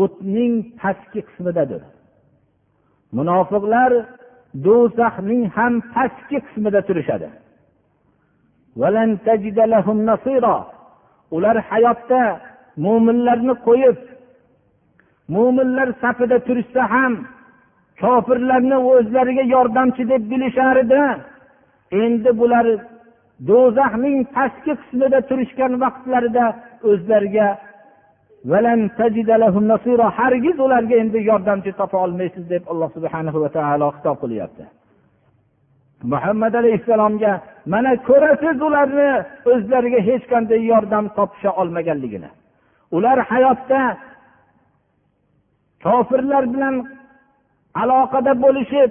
o'tning 0.00 0.52
pastki 0.80 1.20
qismidadir. 1.28 1.82
Munofiqlar 3.18 3.90
do'zaxning 4.66 5.42
ham 5.56 5.72
pastki 5.94 6.38
qismida 6.46 6.80
turishadi. 6.88 7.28
Ular 11.36 11.56
hayotda 11.70 12.22
mo'minlarni 12.84 13.54
qo'yib 13.66 13.98
mo'minlar 15.34 15.88
safida 16.02 16.38
turishsa 16.46 16.82
ham 16.94 17.12
kofirlarni 18.02 18.78
o'zlariga 18.92 19.44
yordamchi 19.54 20.02
deb 20.12 20.22
bilishar 20.30 20.76
edi 20.84 21.02
endi 22.04 22.30
bular 22.40 22.66
do'zaxning 23.48 24.18
pastki 24.34 24.72
qismida 24.80 25.18
turishgan 25.28 25.72
vaqtlarida 25.84 26.44
o'zlariga 26.90 27.48
hargiz 30.18 30.56
ularga 30.66 30.94
endi 31.02 31.18
yordamchi 31.30 31.72
topa 31.80 31.98
olmaysiz 32.04 32.44
deb 32.52 32.62
alloh 32.72 32.90
subhana 32.96 33.30
va 33.44 33.48
taolo 33.56 33.86
xitob 33.96 34.16
qilyapti. 34.22 34.64
Muhammad 36.12 36.54
alayhissalomga 36.60 37.32
mana 37.72 37.92
ko'rasiz 38.08 38.56
ularni 38.68 39.10
o'zlariga 39.52 40.00
hech 40.08 40.24
qanday 40.32 40.60
yordam 40.72 41.04
topisha 41.18 41.50
olmaganligini. 41.60 42.30
Ular 42.96 43.18
hayotda 43.30 43.80
kofirlar 45.84 46.44
bilan 46.54 46.74
aloqada 47.82 48.32
bo'lishib 48.44 48.90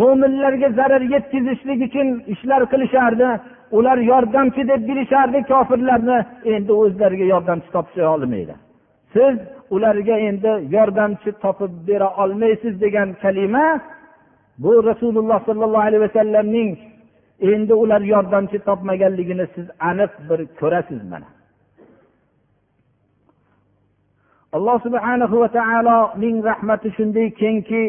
mo'minlarga 0.00 0.68
zarar 0.78 1.02
yetkazishlik 1.14 1.80
uchun 1.88 2.08
ishlar 2.34 2.62
qilishardi. 2.72 3.28
Ular 3.76 3.98
yordamchi 4.12 4.62
deb 4.70 4.80
bilishardi 4.88 5.38
kofirlarni. 5.50 6.18
Endi 6.54 6.72
o'zlariga 6.82 7.26
yordamchi 7.34 7.68
topisha 7.76 8.04
olmaydi. 8.14 8.54
Siz 9.14 9.36
ularga 9.70 10.16
endi 10.28 10.52
yordamchi 10.76 11.30
topib 11.44 11.72
bera 11.88 12.08
olmaysiz 12.22 12.74
degan 12.84 13.08
kalima 13.22 13.66
bu 14.58 14.72
rasululloh 14.90 15.38
sollallohu 15.48 15.86
alayhi 15.88 16.02
vasallamning 16.08 16.70
endi 17.40 17.74
ular 17.74 18.00
yordamchi 18.14 18.58
topmaganligini 18.68 19.46
siz 19.54 19.66
aniq 19.90 20.12
bir 20.28 20.40
ko'rasiz 20.60 21.00
mana. 21.10 21.28
Alloh 24.56 24.78
subhanahu 24.86 25.40
va 25.42 25.48
taoloning 25.58 26.36
rahmati 26.50 26.88
shunday 26.96 27.26
kengki 27.40 27.84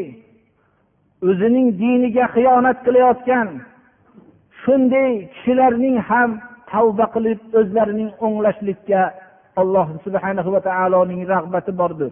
o'zining 1.27 1.67
diniga 1.81 2.25
xiyonat 2.35 2.77
qilayotgan 2.85 3.47
shunday 4.61 5.11
kishilarning 5.33 5.97
ham 6.09 6.29
tavba 6.71 7.05
qilib 7.15 7.39
o'zlarining 7.59 8.11
o'nglashlikka 8.25 9.01
alloh 9.61 9.88
subhana 10.05 10.41
va 10.55 10.61
taoloning 10.69 11.21
rag'bati 11.33 11.71
bordir. 11.81 12.11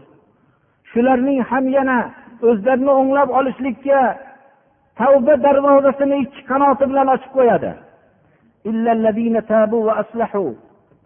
Shularning 0.91 1.39
ham 1.49 1.65
yana 1.77 1.97
o'zlarini 2.49 2.91
o'nglab 2.99 3.29
olishlikka 3.39 4.01
tavba 4.99 5.33
darvozasini 5.45 6.15
ikki 6.23 6.41
qanoti 6.49 6.83
bilan 6.91 7.07
ochib 7.15 7.31
qo'yadi. 7.37 7.71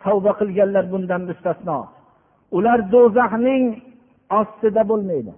Tavba 0.03 0.31
qilganlar 0.39 0.85
bundan 0.93 1.21
mustasno. 1.29 1.79
Ular 2.57 2.79
do'zaxning 2.93 3.63
ostida 4.39 4.81
bo'lmaydi. 4.91 5.33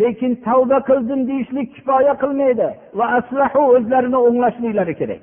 Lekin 0.00 0.32
tavba 0.46 0.78
qildim 0.88 1.20
deyishlik 1.28 1.68
kifoya 1.76 2.14
qilmaydi 2.22 2.68
va 2.98 3.06
aslahu 3.18 3.60
o'zlarini 3.74 4.18
o'nglashliklari 4.26 4.94
kerak. 5.00 5.22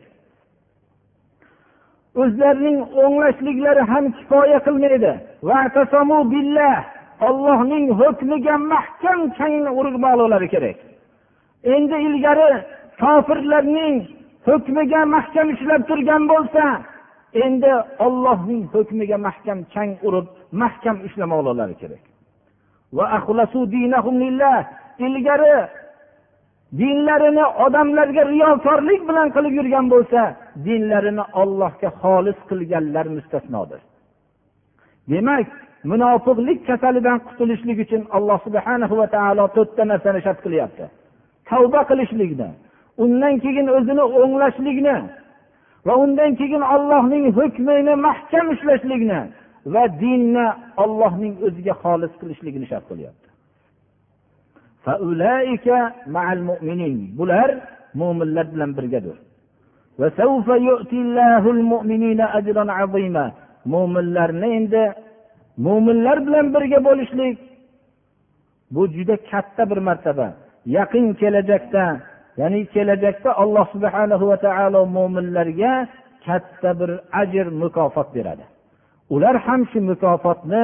O'zlarining 2.21 2.77
o'nglashliklari 3.03 3.81
ham 3.91 4.05
kifoya 4.17 4.59
qilmaydi. 4.67 5.11
Ollohning 7.27 7.85
hukmiga 7.99 8.55
mahkam 8.73 9.19
changni 9.37 9.71
urib 9.79 10.03
ololari 10.13 10.47
kerak. 10.53 10.77
Endi 11.75 11.95
ilgari 12.07 12.49
kofirlarning 13.01 13.95
hukmiga 14.47 15.01
mahkam 15.15 15.47
ushlab 15.53 15.81
turgan 15.89 16.23
bo'lsa 16.31 16.63
endi 17.45 17.71
ollohning 18.05 18.63
hukmiga 18.73 19.17
mahkam 19.27 19.59
chang 19.73 19.91
urib 20.07 20.27
mahkam 20.61 20.97
ushlamoqlari 21.07 21.75
kerak. 21.81 22.03
Ilgari 25.05 25.55
dinlarini 26.79 27.45
odamlarga 27.65 28.23
riyokorlik 28.33 29.01
bilan 29.09 29.27
qilib 29.35 29.53
yurgan 29.59 29.85
bo'lsa 29.93 30.21
dinlarini 30.65 31.23
ollohga 31.41 31.89
xolis 32.01 32.39
qilganlar 32.49 33.05
mustasnodir. 33.15 33.81
Demak 35.11 35.47
munofiqlik 35.91 36.59
kasalidan 36.69 37.17
qutulishlik 37.27 37.77
uchun 37.85 38.01
alloh 38.17 38.37
subhana 38.45 38.85
va 38.99 39.07
taolo 39.15 39.45
to'rtta 39.55 39.83
narsani 39.91 40.19
shart 40.25 40.39
qilyapti. 40.45 40.85
Tavba 41.49 41.81
qilishlikni 41.89 42.49
undan 43.03 43.33
keyin 43.43 43.67
o'zini 43.77 44.03
o'nglashlikni 44.21 44.97
va 45.87 45.93
undan 46.03 46.31
keyin 46.39 46.63
ollohning 46.75 47.25
hukmini 47.37 47.93
mahkam 48.07 48.45
ushlashlikni 48.53 49.19
va 49.73 49.83
dinni 50.01 50.45
ollohning 50.83 51.33
o'ziga 51.45 51.73
xolis 51.83 52.13
qilishligini 52.21 52.67
shart 52.71 52.85
qilyapti 52.91 53.27
bular 57.19 57.49
mo'minlar 57.99 58.45
bilan 58.53 58.71
birgadir. 58.77 59.17
Mo'minlarni 63.73 64.47
endi 64.59 64.83
mo'minlar 65.65 66.17
bilan 66.27 66.45
birga 66.55 66.79
bo'lishlik 66.87 67.37
bu 68.73 68.81
juda 68.95 69.15
katta 69.31 69.63
bir 69.69 69.79
martaba. 69.87 70.27
Yaqin 70.77 71.05
kelajakda 71.21 71.83
ya'ni 72.39 72.59
kelajakda 72.73 73.29
alloh 73.43 73.65
subhanahu 73.73 74.25
va 74.31 74.37
taolo 74.45 74.81
mo'minlarga 74.97 75.73
katta 76.25 76.69
bir 76.79 76.91
ajr 77.21 77.47
mukofot 77.61 78.09
beradi. 78.15 78.45
Ular 79.15 79.35
ham 79.45 79.61
shu 79.71 79.79
mukofotni 79.89 80.63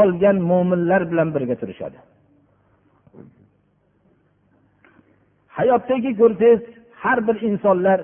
olgan 0.00 0.36
mo'minlar 0.50 1.02
bilan 1.10 1.28
birga 1.34 1.56
turishadi. 1.60 1.98
Hayotdagi 5.56 6.10
ko'rsangiz 6.20 6.60
har 7.02 7.18
bir 7.26 7.36
insonlar 7.48 7.98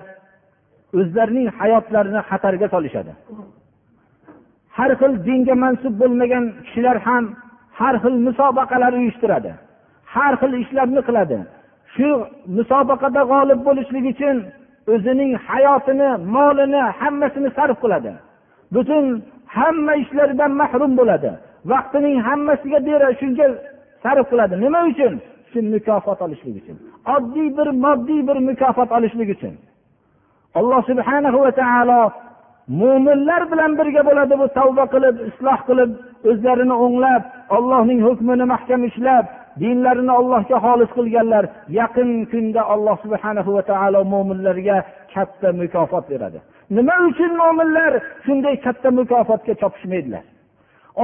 o'zlarining 0.99 1.49
hayotlarini 1.59 2.21
xatarga 2.29 2.67
solishadi. 2.75 3.13
Har 4.77 4.91
xil 5.01 5.13
dinga 5.27 5.55
mansub 5.65 5.95
bo'lmagan 6.01 6.45
kishilar 6.67 6.97
ham 7.07 7.25
har 7.81 7.95
xil 8.03 8.15
musobaqalar 8.27 8.93
uyushtiradi. 9.01 9.53
Har 10.15 10.33
xil 10.41 10.53
ishlarni 10.63 11.01
qiladi. 11.09 11.39
Shu 11.95 12.09
musobaqada 12.59 13.23
g'olib 13.33 13.61
bo'lishlik 13.69 14.05
uchun 14.13 14.37
o'zining 14.93 15.33
hayotini 15.49 16.09
molini 16.35 16.83
hammasini 17.01 17.49
sarf 17.57 17.77
qiladi. 17.85 18.13
Butun 18.75 19.05
hamma 19.57 19.95
ishlaridan 20.03 20.53
mahrum 20.61 20.93
bo'ladi. 21.01 21.31
Vaqtining 21.71 22.17
hammasiga 22.27 22.79
beradi 22.89 23.15
shunga 23.21 23.47
sarf 24.03 24.27
qiladi. 24.31 24.55
Nima 24.65 24.81
uchun? 24.91 25.15
Shu 25.51 25.59
mukofot 25.75 26.19
olishlik 26.27 26.55
uchun. 26.61 26.77
Oddiy 27.15 27.49
bir 27.59 27.69
moddiy 27.85 28.21
bir 28.29 28.39
mukofot 28.49 28.91
olishlik 28.97 29.29
uchun. 29.37 29.55
Alloh 30.59 30.81
subhanahu 30.91 31.39
va 31.45 31.53
taolo 31.61 32.01
mo'minlar 32.81 33.43
bilan 33.53 33.73
birga 33.79 34.03
bo'ladi 34.09 34.35
bu 34.41 34.47
tavba 34.59 34.85
qilib 34.95 35.17
isloh 35.31 35.59
qilib 35.69 35.91
o'zlarini 36.31 36.77
o'nglab 36.85 37.23
ollohning 37.57 38.01
hukmini 38.07 38.45
mahkam 38.53 38.81
ishlab 38.91 39.25
dinlarini 39.63 40.13
allohga 40.21 40.57
xolis 40.65 40.91
qilganlar 40.99 41.45
yaqin 41.81 42.11
kunda 42.33 42.63
alloh 42.75 42.97
subhanahu 43.05 43.51
va 43.57 43.63
taolo 43.71 44.01
mo'minlarga 44.13 44.79
katta 45.15 45.49
mukofot 45.61 46.05
beradi. 46.13 46.39
Nima 46.71 46.95
uchun 47.09 47.33
mo'minlar 47.41 47.93
shunday 48.25 48.57
katta 48.65 48.91
mukofotga 48.91 49.55
chopishmaydilar? 49.61 50.25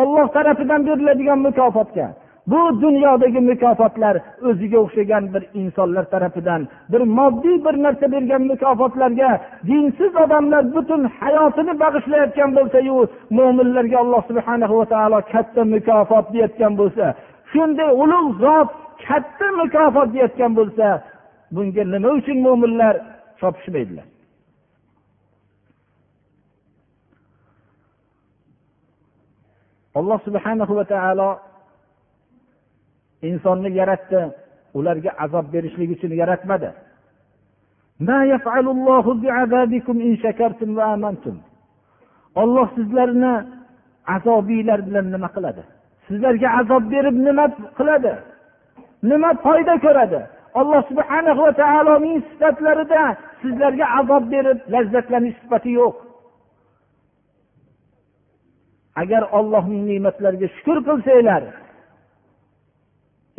Olloh 0.01 0.27
tarafidan 0.37 0.87
beriladigan 0.87 1.39
mukofotga 1.47 2.07
bu 2.47 2.83
dunyodagi 2.83 3.41
mukofotlar 3.41 4.17
o'ziga 4.49 4.79
o'xshagan 4.85 5.25
bir 5.35 5.43
insonlar 5.55 6.05
tarafidan 6.15 6.69
bir 6.93 7.01
moddiy 7.19 7.57
bir 7.65 7.75
narsa 7.83 8.13
bergan 8.13 8.43
mukofotlarga 8.53 9.31
dinsiz 9.67 10.17
odamlar 10.25 10.75
butun 10.75 11.03
hayotini 11.21 11.75
bag'ishlayotgan 11.83 12.51
bo'lsayu 12.57 12.97
mo'minlarga 13.39 13.99
alloh 14.05 14.23
subhana 14.31 14.67
va 14.79 14.85
taolo 14.95 15.21
katta 15.33 15.63
mukofot 15.75 16.27
deyotgan 16.35 16.73
bo'lsa 16.81 17.05
shunday 17.53 17.91
ulug' 18.03 18.31
zot 18.45 18.69
katta 19.09 19.47
mukofot 19.61 20.09
deyotgan 20.15 20.53
bo'lsa 20.59 20.87
bunga 21.55 21.83
nima 21.95 22.09
uchun 22.19 22.39
mo'minlar 22.47 22.95
chopishmaydilar? 23.41 24.12
Alloh 29.99 30.19
subhanahu 30.27 30.73
va 30.79 30.85
taolo 30.85 31.31
insonni 33.29 33.71
yaratdi. 33.81 34.23
Ularga 34.79 35.11
azob 35.25 35.47
berishlik 35.53 35.91
uchun 35.95 36.13
yaratmadi. 36.23 36.71
Olloh 42.43 42.69
sizlarni 42.77 43.35
azobinglar 44.15 44.81
bilan 44.87 45.07
nima 45.15 45.29
qiladi? 45.37 45.63
Sizlarga 46.07 46.49
azob 46.61 46.85
berib 46.93 47.17
nima 47.27 47.47
qiladi? 47.79 48.13
Nima 49.11 49.31
foyda 49.45 49.75
ko'radi? 49.85 50.21
Alloh 50.61 50.83
subhana 50.91 51.33
va 51.41 51.51
taoloning 51.63 52.19
sifatlarida 52.29 53.03
sizlarga 53.43 53.87
azob 54.01 54.25
berib 54.35 54.59
lazzatlanish 54.75 55.37
sifati 55.43 55.71
yo'q. 55.81 55.95
Agar 59.01 59.23
ollohning 59.39 59.83
ne'matlariga 59.91 60.49
shukur 60.57 60.79
qilsanglar 60.89 61.43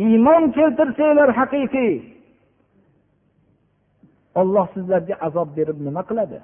iymon 0.05 0.43
keltirsanglar 0.57 1.29
haqiqiy 1.39 1.93
olloh 4.41 4.67
sizlarga 4.75 5.15
azob 5.27 5.49
berib 5.57 5.77
nima 5.87 6.01
qiladi? 6.09 6.39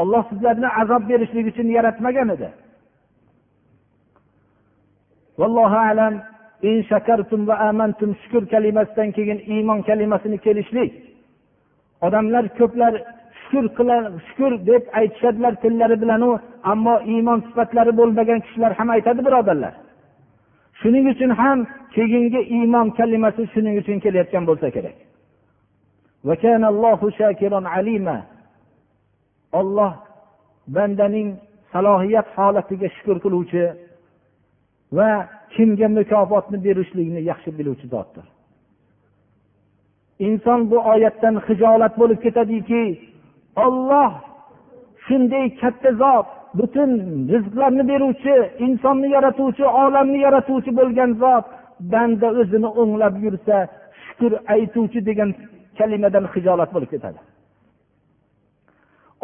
Olloh 0.00 0.22
sizlarni 0.30 0.68
azob 0.82 1.02
berishlik 1.10 1.46
uchun 1.52 1.68
yaratmagan 1.76 2.28
edi. 2.36 2.48
Vallohu 5.40 5.78
alam 5.90 6.14
in 6.70 6.76
shakartum 6.90 7.40
va 7.48 7.54
amantum 7.68 8.10
shukur 8.20 8.42
kalimasidan 8.52 9.10
keyin 9.16 9.38
iymon 9.54 9.80
kalimasini 9.88 10.38
kelishlik. 10.46 10.92
Odamlar 12.06 12.44
ko'plar 12.58 12.92
shukur 13.50 13.66
qilar 13.78 14.02
shukur 14.28 14.52
deb 14.66 14.82
aytishadilar 14.98 15.54
tillari 15.62 15.96
bilanu 16.02 16.30
ammo 16.72 16.94
iymon 17.12 17.40
sifatlari 17.46 17.92
bo'lmagan 18.00 18.40
kishilar 18.44 18.72
ham 18.78 18.88
aytadi 18.96 19.20
birodarlar. 19.26 19.74
Shuning 20.80 21.04
uchun 21.12 21.30
ham 21.40 21.58
keyingi 21.94 22.40
iymon 22.56 22.86
kalimasi 22.98 23.42
shuning 23.52 23.74
uchun 23.82 23.98
kelayotgan 24.04 24.44
bo'lsa 24.48 24.68
kerak. 24.76 24.96
Olloh 29.60 29.92
bandaning 30.74 31.28
salohiyat 31.72 32.28
holatiga 32.36 32.88
shukur 32.96 33.16
qiluvchi 33.24 33.64
va 34.96 35.10
kimga 35.54 35.88
mukofotni 35.98 36.58
berishlikni 36.66 37.20
yaxshi 37.30 37.50
biluvchi 37.58 37.86
zotdir. 37.94 38.26
Inson 40.26 40.60
bu 40.70 40.78
oyatdan 40.92 41.34
hijolat 41.46 41.94
bo'lib 42.00 42.18
ketadiki 42.24 42.82
olloh 43.66 44.10
shunday 45.06 45.46
katta 45.60 45.90
zot 46.02 46.28
butun 46.58 46.90
rizqlarni 47.32 47.84
beruvchi 47.90 48.34
insonni 48.66 49.08
yaratuvchi 49.16 49.64
olamni 49.82 50.18
yaratuvchi 50.26 50.70
bo'lgan 50.80 51.10
zot 51.22 51.46
banda 51.92 52.28
o'zini 52.40 52.68
o'nglab 52.80 53.14
yursa 53.24 53.56
shukur 54.04 54.32
aytuvchi 54.54 55.00
degan 55.08 55.30
kalimadan 55.78 56.24
hijolat 56.34 56.70
bo'lib 56.74 56.90
ketadi. 56.94 57.20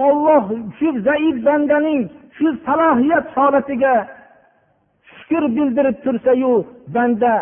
Olloh 0.06 0.44
shu 0.78 0.88
zaif 1.08 1.36
bandaning 1.48 2.00
shu 2.36 2.46
salohiyat 2.66 3.26
holatiga 3.36 3.94
shukur 5.16 5.44
bildirib 5.56 5.96
tursayu 6.04 6.52
banda 6.96 7.32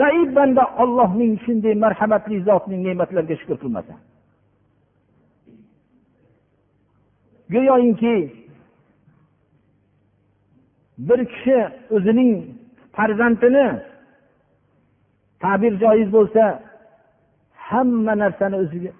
zaif 0.00 0.28
banda 0.38 0.64
ollohning 0.82 1.32
shunday 1.44 1.74
marhamatli 1.84 2.36
zotning 2.48 2.80
ne'matlariga 2.86 3.36
shukur 3.40 3.56
qilmasa 3.62 3.94
go'yoki 7.54 8.16
bir 11.06 11.20
kishi 11.32 11.58
o'zining 11.96 12.32
farzandini 12.96 13.68
ta'bir 15.42 15.72
joiz 15.82 16.08
bo'lsa 16.16 16.44
hamma 17.68 18.14
narsani 18.22 18.56
o'ziga 18.62 18.90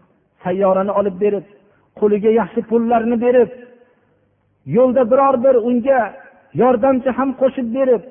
sayyorani 0.44 0.92
olib 1.00 1.16
berib 1.24 1.46
qo'liga 2.00 2.30
yaxshi 2.40 2.60
pullarni 2.70 3.16
berib 3.26 3.50
yo'lda 4.76 5.02
biror 5.12 5.34
bir 5.44 5.56
unga 5.68 6.00
yordamchi 6.62 7.10
ham 7.18 7.30
qo'shib 7.40 7.68
berib 7.76 8.02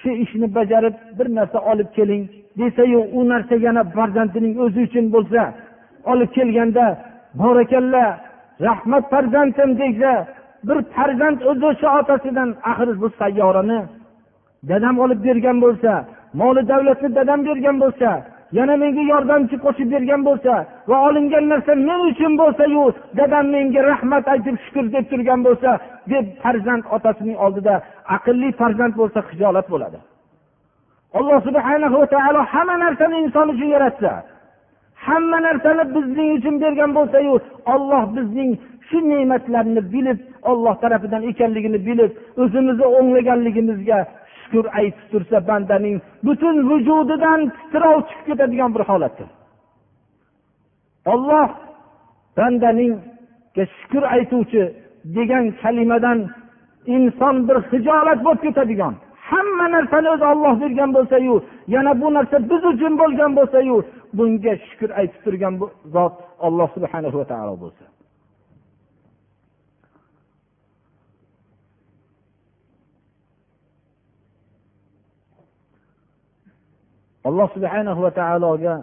shu 0.00 0.10
ishni 0.24 0.46
bajarib 0.58 0.94
bir 1.18 1.26
narsa 1.38 1.58
olib 1.70 1.88
keling 1.96 2.22
desayu 2.60 3.00
u 3.18 3.20
narsa 3.32 3.54
yana 3.66 3.82
farzandining 3.96 4.54
o'zi 4.64 4.80
uchun 4.86 5.06
bo'lsa 5.14 5.40
olib 6.12 6.30
kelganda 6.36 6.84
borakalla 7.40 8.04
rahmat 8.60 9.10
farzandim 9.10 9.78
desa 9.78 10.26
bir 10.68 10.78
farzand 10.94 11.40
o'zi 11.50 11.66
o'sha 11.70 11.88
otasidan 12.00 12.50
axir 12.70 13.00
bu 13.02 13.08
sayyorani 13.20 13.80
dadam 14.68 14.96
olib 15.04 15.20
bergan 15.26 15.56
bo'lsa 15.64 15.92
moli 16.40 16.62
davlatni 16.68 17.08
dadam 17.18 17.40
bergan 17.48 17.76
bo'lsa 17.82 18.10
yana 18.58 18.74
menga 18.82 19.02
yordamchi 19.12 19.56
qo'shib 19.64 19.88
bergan 19.94 20.22
bo'lsa 20.28 20.52
va 20.90 20.96
olingan 21.08 21.44
narsa 21.52 21.72
men 21.88 22.00
uchun 22.10 22.32
bo'lsayu 22.42 22.84
dadam 23.18 23.46
menga 23.54 23.80
rahmat 23.90 24.24
aytib 24.34 24.56
shukur 24.64 24.84
deb 24.94 25.04
turgan 25.10 25.40
bo'lsa 25.46 25.70
deb 26.12 26.24
farzand 26.42 26.84
otasining 26.96 27.38
oldida 27.44 27.74
aqlli 28.16 28.48
farzand 28.60 28.94
bo'lsa 29.00 29.18
hijolat 29.30 29.66
bo'ladi. 29.72 29.98
Alloh 31.18 31.38
subhanahu 31.48 31.96
va 32.02 32.06
taolo 32.14 32.40
hamma 32.52 32.76
narsani 32.84 33.16
inson 33.24 33.46
uchun 33.54 33.68
yaratsa 33.76 34.10
hamma 35.08 35.38
narsani 35.46 35.84
bizning 35.96 36.28
uchun 36.38 36.54
bergan 36.62 36.90
bo'lsayu 36.98 37.34
olloh 37.74 38.04
bizning 38.16 38.50
shu 38.88 38.98
ne'matlarni 39.10 39.82
bilib 39.94 40.18
olloh 40.50 40.74
tarafidan 40.82 41.22
ekanligini 41.30 41.78
bilib 41.88 42.12
o'zimizni 42.42 42.86
o'nglaganligimizga 42.98 43.98
shukur 44.38 44.64
aytib 44.78 45.06
tursa 45.12 45.38
bandaning 45.48 45.96
butun 46.26 46.56
vujudidan 46.70 47.40
titrov 47.56 47.98
chiqib 48.08 48.26
ketadigan 48.28 48.70
bir 48.74 48.82
holatdir. 48.90 49.28
Olloh 51.12 51.48
bandaningga 52.38 53.64
shukur 53.78 54.04
aytuvchi 54.16 54.62
degan 55.16 55.44
kalimadan 55.62 56.18
inson 56.96 57.36
bir 57.48 57.58
hijolat 57.70 58.18
bo'lib 58.26 58.42
ketadigan 58.46 58.94
hamma 59.30 59.66
narsani 59.74 60.08
o'zi 60.14 60.24
olloh 60.32 60.54
bergan 60.62 60.90
bo'lsayu 60.96 61.34
yana 61.74 61.92
bu 62.00 62.08
narsa 62.16 62.36
biz 62.50 62.62
uchun 62.72 62.92
bo'lgan 63.00 63.30
bo'lsayu 63.38 63.76
bunga 64.18 64.52
shukur 64.68 64.90
aytib 65.00 65.20
turgan 65.24 65.54
bu 65.60 65.66
zot 65.94 66.14
alloh 66.46 66.68
subhana 66.76 67.08
va 67.20 67.24
taolo 67.32 67.54
bo'lsa. 67.64 67.84
Alloh 77.28 77.48
subhana 77.56 77.92
va 78.04 78.10
taologa 78.20 78.74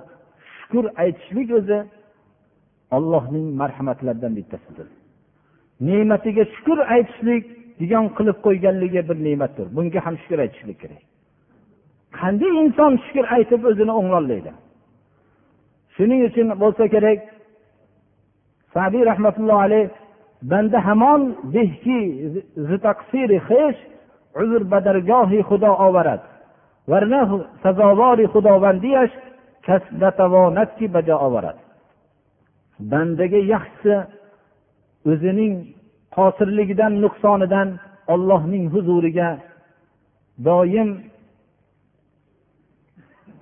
shukur 0.56 0.86
aytishlik 1.04 1.50
o'zi 1.60 1.80
ollohning 2.96 3.48
marhamatlaridan 3.62 4.34
bittasidir. 4.40 4.88
Ne'matiga 5.88 6.44
shukur 6.56 6.80
aytishlik 6.96 7.44
degan 7.82 8.06
qilib 8.18 8.38
qo'yganligi 8.46 9.02
bir 9.10 9.18
ne'matdir. 9.28 9.68
Bunga 9.76 10.00
ham 10.06 10.16
shukur 10.22 10.40
aytishlik 10.46 10.78
kerak. 10.84 11.04
Qanday 12.20 12.52
inson 12.64 12.92
shukur 13.06 13.26
aytib 13.38 13.62
o'zini 13.70 13.94
o'ngollaydi? 14.00 14.52
shuning 15.96 16.22
uchun 16.30 16.48
bo'lsa 16.64 16.86
kerak. 16.94 17.20
Sabiy 18.76 19.04
rahmatullohi 19.12 19.64
alayh 19.68 19.86
banda 20.52 20.80
hamon 20.88 21.22
uzr 24.42 24.62
badargohi 24.74 25.40
xudo 25.50 25.72
ovarad 25.88 26.22
varna 26.92 27.22
sazovori 27.64 28.26
xudovandiyash 28.34 29.14
kasbatovonatki 29.68 30.86
bajo 30.96 31.16
ovarad 31.28 31.58
bandaga 32.92 33.40
yaxshisi 33.54 33.96
o'zining 35.12 35.54
qosirligidan 36.16 36.94
nuqsonidan 37.04 37.70
ollohning 38.14 38.66
huzuriga 38.74 39.30
doim 40.48 40.90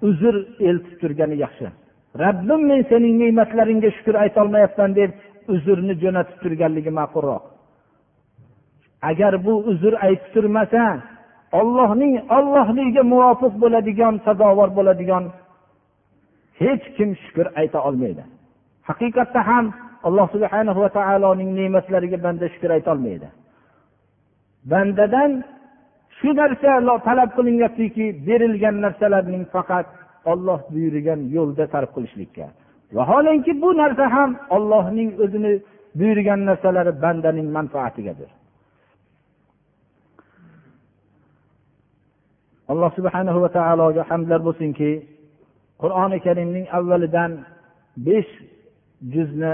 uzr 0.09 0.35
eltib 0.69 0.95
turgani 1.01 1.35
yaxshi. 1.45 1.67
Rabbim 2.19 2.61
men 2.69 2.81
sening 2.89 3.15
ne'matlaringga 3.21 3.89
shukur 3.97 4.15
aytolmayapman 4.23 4.91
deb 4.99 5.11
uzrni 5.53 5.93
jo'natib 6.03 6.37
turganligi 6.43 6.91
ma'qulroq. 6.99 7.43
Agar 9.09 9.33
bu 9.45 9.53
uzr 9.71 9.93
aytib 10.07 10.29
turmasa 10.33 10.83
ollohning 11.59 12.13
ollohligiga 12.37 13.03
muvofiq 13.13 13.53
bo'ladigan 13.63 14.13
sazovor 14.25 14.69
bo'ladigan 14.77 15.23
hech 16.61 16.85
kim 16.97 17.09
shukur 17.23 17.47
ayta 17.61 17.79
olmaydi. 17.87 18.23
Haqiqatda 18.89 19.41
ham 19.49 19.65
alloh 20.07 20.27
subhana 20.35 20.71
va 20.81 20.89
taoloning 20.97 21.49
ne'matlariga 21.59 22.17
banda 22.25 22.45
shukur 22.53 22.71
aytolmaydi 22.77 23.29
bandadan 24.65 25.43
shu 26.19 26.29
narsa 26.39 26.71
talab 27.07 27.29
qilinyaptiki 27.37 28.05
berilgan 28.27 28.75
narsalarning 28.85 29.43
faqat 29.53 29.87
olloh 30.31 30.59
buyurgan 30.73 31.19
yo'lda 31.35 31.63
sarf 31.73 31.89
qilishlikka. 31.95 32.45
Vaholanki 32.97 33.61
bu 33.61 33.69
narsa 33.81 34.05
ham 34.15 34.31
ollohning 34.55 35.09
o'zini 35.23 35.53
buyurgan 35.99 36.39
narsalari 36.49 36.93
bandaning 37.03 37.47
manfaatigadir. 37.57 38.29
Alloh 42.71 42.91
subhanahu 42.97 43.39
va 43.43 43.49
taologa 43.57 44.03
hamdlar 44.11 44.39
bo'lsinki 44.47 44.91
qur'oni 45.81 46.17
karimning 46.25 46.65
avvalidan 46.77 47.31
besh 48.07 48.31
juzni 49.13 49.53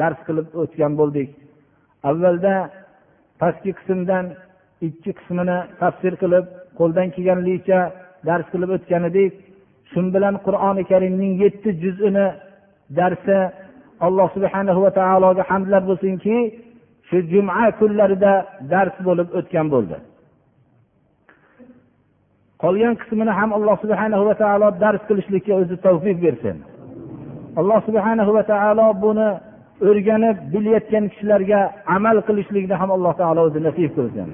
dars 0.00 0.18
qilib 0.26 0.48
o'tgan 0.62 0.92
bo'ldik. 1.00 1.30
Avvalda 2.10 2.54
pastki 3.40 3.72
qismdan 3.78 4.24
ikki 4.88 5.10
qismini 5.18 5.58
tafsir 5.80 6.12
qilib 6.22 6.46
qo'ldan 6.78 7.08
kelganligicha 7.14 7.80
dars 8.28 8.46
qilib 8.52 8.70
o'tgan 8.76 9.02
edik. 9.10 9.32
Shu 9.90 10.00
bilan 10.14 10.34
qur'oni 10.46 10.82
karimning 10.90 11.32
yetti 11.42 11.70
juzini 11.82 12.26
darsi 12.98 13.38
alloh 14.06 14.28
subhanahu 14.36 14.80
va 14.84 14.90
taologa 15.00 15.42
hamdlar 15.50 15.82
bo'lsinki 15.90 16.36
shu 17.08 17.16
juma 17.32 17.64
kunlarida 17.78 18.32
dars 18.72 18.96
bo'lib 19.06 19.28
o'tgan 19.38 19.66
bo'ldi. 19.74 19.96
Qolgan 22.62 22.94
qismini 23.00 23.32
ham 23.38 23.50
alloh 23.56 23.76
subhana 23.84 24.16
va 24.28 24.34
taolo 24.42 24.68
dars 24.82 25.02
qilishlikka 25.08 25.52
o'zi 25.60 25.76
tavfiq 25.86 26.16
bersin. 26.26 26.56
Alloh 27.60 27.78
subhana 27.88 28.22
va 28.36 28.42
taolo 28.52 28.86
buni 29.04 29.28
o'rganib 29.88 30.36
bilayotgan 30.52 31.04
kishilarga 31.12 31.60
amal 31.96 32.16
qilishlikni 32.28 32.74
ham 32.80 32.90
alloh 32.96 33.12
taolo 33.20 33.40
o'zi 33.48 33.60
nasib 33.66 33.90
qilsin. 33.96 34.28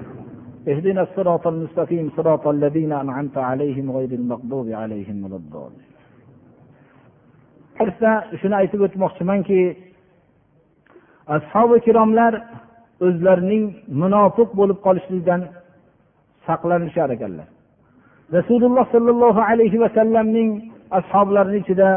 اهدنا 0.71 1.01
الصراط 1.07 1.47
المستقيم 1.47 2.05
صراط 2.17 2.47
الذين 2.47 2.91
أنعمت 3.03 3.37
عليهم 3.37 3.85
غير 3.97 4.11
المغضوب 4.19 4.67
عليهم 4.81 5.17
ولا 5.23 5.35
الضالين 5.35 5.85
shuni 8.39 8.55
aytib 8.61 8.81
o'tmoqchimanki 8.87 9.59
ashobi 11.35 11.75
ikromlar 11.81 12.33
o'zlarining 13.05 13.63
munofiq 14.01 14.49
bo'lib 14.59 14.79
qolishlikdan 14.85 15.41
saqlanishar 16.47 17.09
ekanlar 17.15 17.47
rasululloh 18.37 18.85
sollallohu 18.95 19.41
alayhi 19.49 19.81
vasallamning 19.83 20.49
ashoblarini 20.99 21.57
ichida 21.63 21.89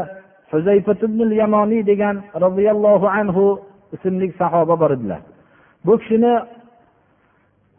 yamoniy 1.41 1.81
degan 1.91 2.15
roziyallohu 2.45 3.07
anhu 3.19 3.43
ismli 3.95 4.27
sahoba 4.41 4.75
bor 4.81 4.91
edilar 4.97 5.21
bu 5.85 5.93
kishini 6.01 6.33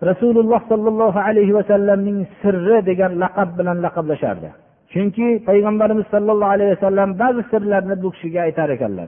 rasululloh 0.09 0.61
sollallohu 0.71 1.19
alayhi 1.27 1.53
vasallamning 1.59 2.19
sirri 2.41 2.77
degan 2.89 3.11
laqab 3.23 3.49
bilan 3.59 3.77
laqablashardi. 3.85 4.49
Chunki 4.93 5.27
payg'ambarimiz 5.49 6.05
sollallohu 6.13 6.51
alayhi 6.55 6.71
vasallam 6.75 7.09
ba'zi 7.21 7.41
sirlarni 7.51 7.95
bu 8.03 8.09
kishiga 8.15 8.39
aytar 8.47 8.69
ekanlar. 8.75 9.07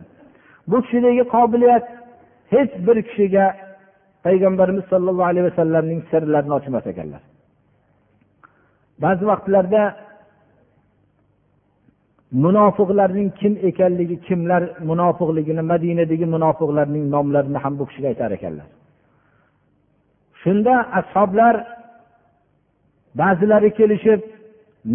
Bu 0.69 0.77
kishidagi 0.83 1.23
qobiliyat 1.35 1.85
hech 2.53 2.73
bir 2.87 2.97
kishiga 3.07 3.45
payg'ambarimiz 4.25 4.85
sollallohu 4.91 5.29
alayhi 5.31 5.47
vasallamning 5.49 6.01
sirlarini 6.11 6.53
ochmas 6.59 6.85
ekanlar. 6.93 7.21
Ba'zi 9.03 9.23
vaqtlarda 9.31 9.83
munofiqlarning 12.43 13.29
kim 13.39 13.53
ekanligi 13.69 14.15
kimlar 14.27 14.61
munofiqligini 14.89 15.63
madinadagi 15.71 16.25
munofiqlarning 16.35 17.05
nomlarini 17.15 17.59
ham 17.63 17.73
bu 17.79 17.83
kishiga 17.89 18.07
aytar 18.13 18.31
ekanlar. 18.39 18.67
Shunda 20.47 20.75
ashoblar 20.99 21.55
ba'zilari 23.19 23.69
kelishib 23.79 24.21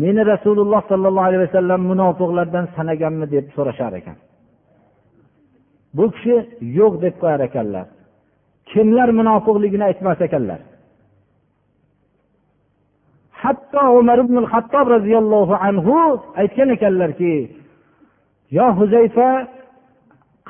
meni 0.03 0.23
rasululloh 0.33 0.81
sollallohu 0.91 1.27
alayhi 1.29 1.45
vasallam 1.47 1.81
munofiqlardan 1.91 2.65
sanaganmi? 2.77 3.27
deb 3.35 3.47
so'rashar 3.57 3.93
ekan. 4.01 4.17
Bu 5.97 6.05
kishi 6.15 6.37
yo'q 6.79 6.93
deb 7.05 7.15
qo'yar 7.23 7.41
ekanlar. 7.49 7.87
Kimlar 8.71 9.09
munofiqligini 9.21 9.85
aytmas 9.91 10.19
ekanlar? 10.27 10.61
Hatto 13.43 13.83
umar 14.01 14.19
ibn 14.25 14.37
hattob 14.53 14.87
roziyallohu 14.97 15.55
anhu 15.69 15.97
aytgan 16.41 16.69
ekanlarki 16.77 17.35
yo 18.57 18.67
huzayfa 18.79 19.29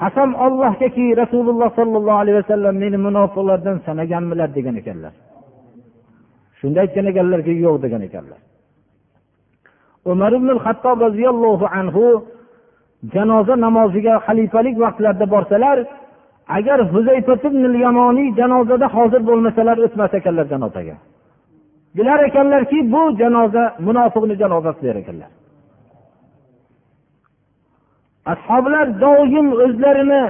qasam 0.00 0.30
ollohgaki 0.44 1.06
rasululloh 1.22 1.68
sollallohu 1.78 2.18
alayhi 2.22 2.38
vasallam 2.40 2.74
meni 2.82 2.98
munofiqlardan 3.06 3.76
sanaganmilar 3.86 4.48
degan 4.56 4.74
ekanlar. 4.82 5.12
Shunda 6.58 6.78
aytgan 6.84 7.06
ekanlarki 7.12 7.52
yo'q 7.64 7.76
degan 7.84 8.02
ekanlar. 8.08 8.40
Umar 10.12 10.32
ibn 10.38 10.48
hattob 10.64 10.96
roziyallohu 11.06 11.66
anhu 11.78 12.04
janoza 13.14 13.54
namoziga 13.64 14.14
xalifalik 14.26 14.76
vaqtlarida 14.84 15.26
borsalar 15.34 15.78
agar 16.58 16.78
yamoniy 17.86 18.28
janozada 18.38 18.86
hozir 18.96 19.22
bo'lmasalar 19.28 19.76
o'tmas 19.86 20.12
ekanlar 20.18 20.46
janozaga. 20.52 20.96
Bilar 21.96 22.18
ekanlarki 22.28 22.78
bu 22.92 23.02
janoza 23.20 23.64
munofiqni 23.86 24.34
janozasi 24.42 24.82
der 24.86 24.96
ekanlar. 25.02 25.30
Ashoblar 28.26 28.86
doim 29.00 29.48
o'zlarini 29.64 30.24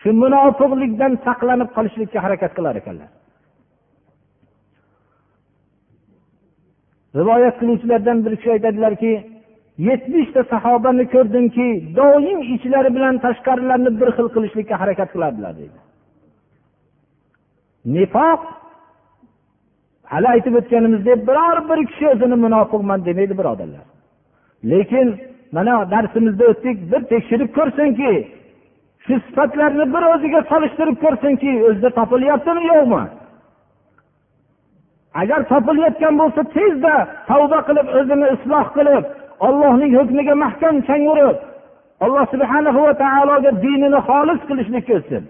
shu 0.00 0.10
munofiqlikdan 0.22 1.12
saqlanib 1.26 1.68
qolishlikka 1.76 2.18
harakat 2.24 2.52
qilar 2.56 2.74
ekanlar. 2.80 3.10
Rivoyat 7.18 7.54
qiluvchilardan 7.60 8.18
bir 8.24 8.32
kishi 8.36 8.50
aytadilarki 8.56 9.12
yetmishta 9.88 10.42
sahobani 10.52 11.04
ko'rdimki 11.14 11.68
doim 11.98 12.38
ichlari 12.54 12.90
bilan 12.96 13.14
tashqarilarini 13.24 13.92
bir 14.00 14.08
xil 14.16 14.28
qilishlikka 14.34 14.74
harakat 14.82 15.08
qilardilar 15.14 15.52
deydi. 15.60 15.78
Nifoq 17.96 18.40
hali 20.12 20.28
aytib 20.34 20.54
o'tganimizdek 20.60 21.18
biror 21.28 21.58
bir 21.70 21.78
kishi 21.90 22.06
o'zini 22.14 22.36
munofiqman 22.44 23.00
demaydi 23.08 23.34
birodarlar. 23.40 23.86
Lekin 24.72 25.08
mana 25.52 25.90
darsimizda 25.90 26.44
o'tdik 26.52 26.76
bir 26.92 27.02
tekshirib 27.12 27.50
ko'rsinki 27.58 28.12
shu 29.04 29.14
sifatlarni 29.26 29.84
bir 29.94 30.04
o'ziga 30.12 30.40
solishtirib 30.50 30.96
ko'rsinki 31.04 31.52
o'zida 31.68 31.90
topilyaptimi 32.00 32.62
yo'qmi? 32.72 33.02
Agar 35.20 35.40
topilayotgan 35.52 36.14
bo'lsa 36.20 36.42
tezda 36.56 36.94
tavba 37.30 37.58
qilib 37.68 37.88
o'zini 37.98 38.26
isloh 38.36 38.66
qilib 38.76 39.04
ollohning 39.46 39.92
hukmiga 39.98 40.34
mahkam 40.44 40.74
chang 40.88 41.04
urib 41.12 41.36
alloh 42.04 42.24
subhana 42.32 42.70
va 42.86 42.92
taologa 43.04 43.50
dinini 43.64 44.00
xolis 44.08 44.40
qilishlikka 44.48 44.92
o'tsin 44.98 45.24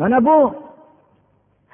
mana 0.00 0.18
bu 0.26 0.36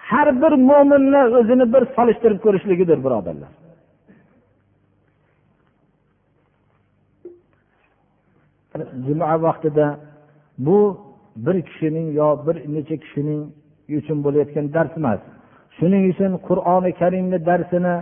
har 0.08 0.28
bir 0.42 0.52
mo'minni 0.70 1.22
o'zini 1.38 1.66
bir 1.74 1.82
solishtirib 1.96 2.38
ko'rishligidir 2.44 2.98
birodarlar. 3.06 3.52
Juma 9.06 9.42
vaqtida 9.42 9.86
bu 10.58 10.78
bir 11.36 11.62
kishining 11.68 12.14
yo 12.20 12.28
bir 12.46 12.56
necha 12.74 12.96
kishining 13.04 13.40
uchun 13.98 14.18
bo'layotgan 14.24 14.66
dars 14.74 14.92
emas. 15.00 15.20
Shuning 15.76 16.02
uchun 16.12 16.32
qur'oni 16.48 16.90
karimni 17.00 17.38
darsini 17.48 17.94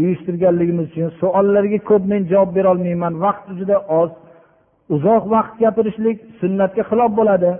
uyushtirganligimiz 0.00 0.86
uchun 0.92 1.08
savollarga 1.20 1.78
ko'p 1.90 2.02
men 2.12 2.22
javob 2.32 2.50
berolmayman 2.56 3.14
vaqt 3.24 3.46
juda 3.58 3.76
oz 4.00 4.10
uzoq 4.94 5.22
vaqt 5.34 5.54
gapirishlik 5.62 6.16
sunnatga 6.40 6.82
xilof 6.90 7.10
bo'ladi. 7.18 7.50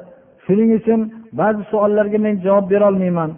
Shuning 0.45 0.71
uchun 0.79 1.01
ba'zi 1.41 1.63
savollarga 1.73 2.19
men 2.27 2.35
javob 2.47 2.67
berolmayman 2.73 3.31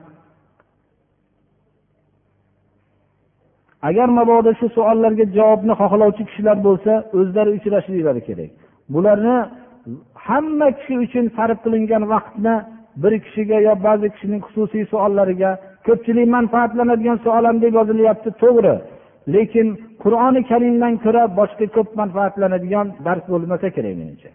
agar 3.89 4.09
mabodo 4.19 4.51
shu 4.59 4.67
savollarga 4.77 5.25
javobni 5.39 5.75
xohlovchi 5.81 6.23
kishilar 6.29 6.57
bo'lsa 6.67 6.93
o'zlari 7.19 7.51
uchrashliklari 7.59 8.23
kerak. 8.29 8.64
Bularni 8.93 9.37
hamma 10.27 10.69
kishi 10.79 10.95
uchun 11.05 11.25
sarf 11.37 11.59
qilingan 11.65 12.03
vaqtni 12.15 12.55
bir 13.03 13.13
kishiga 13.25 13.59
yo 13.69 13.73
ba'zi 13.87 14.07
kishining 14.15 14.43
xususiy 14.47 14.85
savollariga 14.93 15.51
ko'pchilik 15.87 16.29
manfaatlanadigan 16.37 17.19
savol 17.25 17.45
ham 17.49 17.57
deb 17.65 17.73
yozilyapti 17.79 18.31
to'g'ri. 18.43 18.75
Lekin 19.35 19.67
qur'oni 20.03 20.41
karimdan 20.51 20.95
ko'ra 21.05 21.23
boshqa 21.39 21.67
ko'p 21.77 21.89
manfaatlanadigan 22.01 22.87
dars 23.07 23.25
bo'lmasa 23.33 23.67
kerak 23.77 23.95
menimcha. 24.01 24.31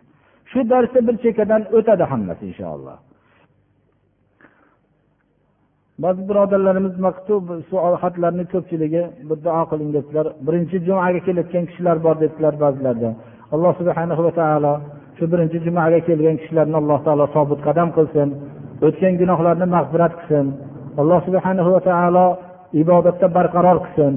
Shu 0.51 0.59
darsda 0.71 0.99
bir 1.07 1.15
chekkadan 1.23 1.61
o'tadi 1.77 2.03
hammasi 2.11 2.43
inshaalloh. 2.51 2.97
Ba'zi 6.03 6.21
birodarlarimiz 6.29 6.95
maktub 7.07 7.43
savol 7.69 7.95
xatlarni 8.03 8.43
ko'pchiligi 8.53 9.03
bir 9.29 9.37
duo 9.45 9.63
qiling 9.71 9.89
debdilar 9.97 10.27
birinchi 10.47 10.77
jumaga 10.87 11.19
kelayotgan 11.27 11.63
kishilar 11.69 11.97
bor 12.05 12.15
debdilar 12.23 12.53
ba'zilarda. 12.63 13.09
Alloh 13.53 13.73
subhana 13.79 14.13
va 14.25 14.31
taolo 14.39 14.73
shu 15.17 15.23
birinchi 15.31 15.57
jumaga 15.65 15.99
kelgan 16.07 16.35
kishilarni 16.41 16.75
alloh 16.81 16.99
taolo 17.05 17.25
sobit 17.35 17.59
qadam 17.67 17.89
qilsin 17.97 18.29
o'tgan 18.87 19.13
gunohlarni 19.21 19.67
mag'firat 19.75 20.13
qilsin. 20.19 20.45
Alloh 21.01 21.19
subhana 21.27 21.61
va 21.75 21.79
taolo 21.89 22.25
ibodatda 22.81 23.27
barqaror 23.37 23.77
qilsin. 23.85 24.13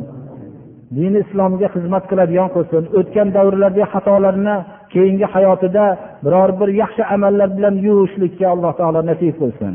Dini 0.97 1.19
islomga 1.25 1.69
xizmat 1.75 2.05
qiladigan 2.11 2.49
qilsin. 2.55 2.83
O'tgan 2.99 3.29
davrlardagi 3.37 3.87
xatolarni 3.93 4.57
keyingi 4.93 5.27
hayotida 5.35 5.85
biror 6.25 6.51
bir 6.61 6.69
yaxshi 6.83 7.03
amallar 7.15 7.49
bilan 7.57 7.75
yuvishlikka 7.87 8.47
alloh 8.55 8.73
taolo 8.81 9.01
nasib 9.11 9.35
qilsin. 9.41 9.75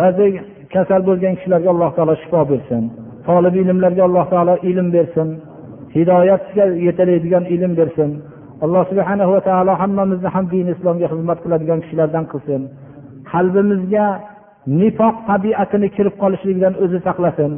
Ba'zi 0.00 0.26
kasal 0.74 1.00
bo'lgan 1.08 1.34
kishilarga 1.38 1.68
alloh 1.74 1.90
taolo 1.96 2.14
shifo 2.22 2.40
bersin. 2.52 2.82
Tolib 3.26 3.54
ilmlarga 3.62 4.02
alloh 4.08 4.26
taolo 4.32 4.54
ilm 4.70 4.88
bersin. 4.96 5.28
hidoyatga 5.95 6.63
yetalaydigan 6.87 7.43
ilm 7.55 7.71
bersin 7.79 8.11
alloh 8.65 8.83
subhana 8.91 9.23
va 9.31 9.39
taolo 9.47 9.73
hammamizni 9.81 10.29
ham 10.35 10.45
din 10.53 10.67
islomga 10.75 11.07
xizmat 11.13 11.37
qiladigan 11.43 11.79
kishilardan 11.83 12.25
qilsin 12.31 12.61
qalbimizga 13.31 14.05
nifoq 14.81 15.15
tabiatini 15.29 15.87
kirib 15.95 16.15
qolishligidan 16.21 16.73
o'zi 16.83 16.99
saqlasin 17.07 17.51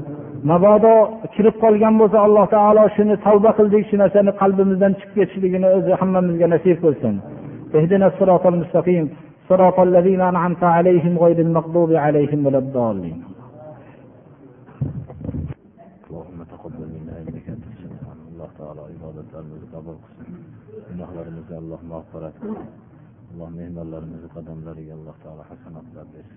mabodo 0.49 0.93
kirib 1.36 1.55
qolgan 1.63 1.93
bo'lsa 2.01 2.17
alloh 2.28 2.45
taolo 2.55 2.84
shuni 2.95 3.15
tavba 3.26 3.51
qildik 3.59 3.84
shu 3.89 3.95
narsani 4.03 4.32
qalbimizdan 4.41 4.91
chiqib 4.99 5.15
ketishligini 5.19 5.67
o'zi 5.78 5.91
hammamizga 6.01 6.47
nasib 6.53 6.78
qilsin 6.86 7.15
صراط 9.49 9.80
الذين 9.80 10.22
أنعمت 10.22 10.63
عليهم 10.63 11.13
غير 11.24 11.39
المغضوب 11.39 11.91
عليهم 12.05 12.39
ولا 12.45 12.57
الضالين 12.57 13.17
alloh 23.32 23.51
mehmonlarimizni 23.59 24.28
qadamlariga 24.36 24.92
alloh 24.99 25.16
taolo 25.24 25.42
hasanatlar 25.51 26.07
bersin 26.14 26.36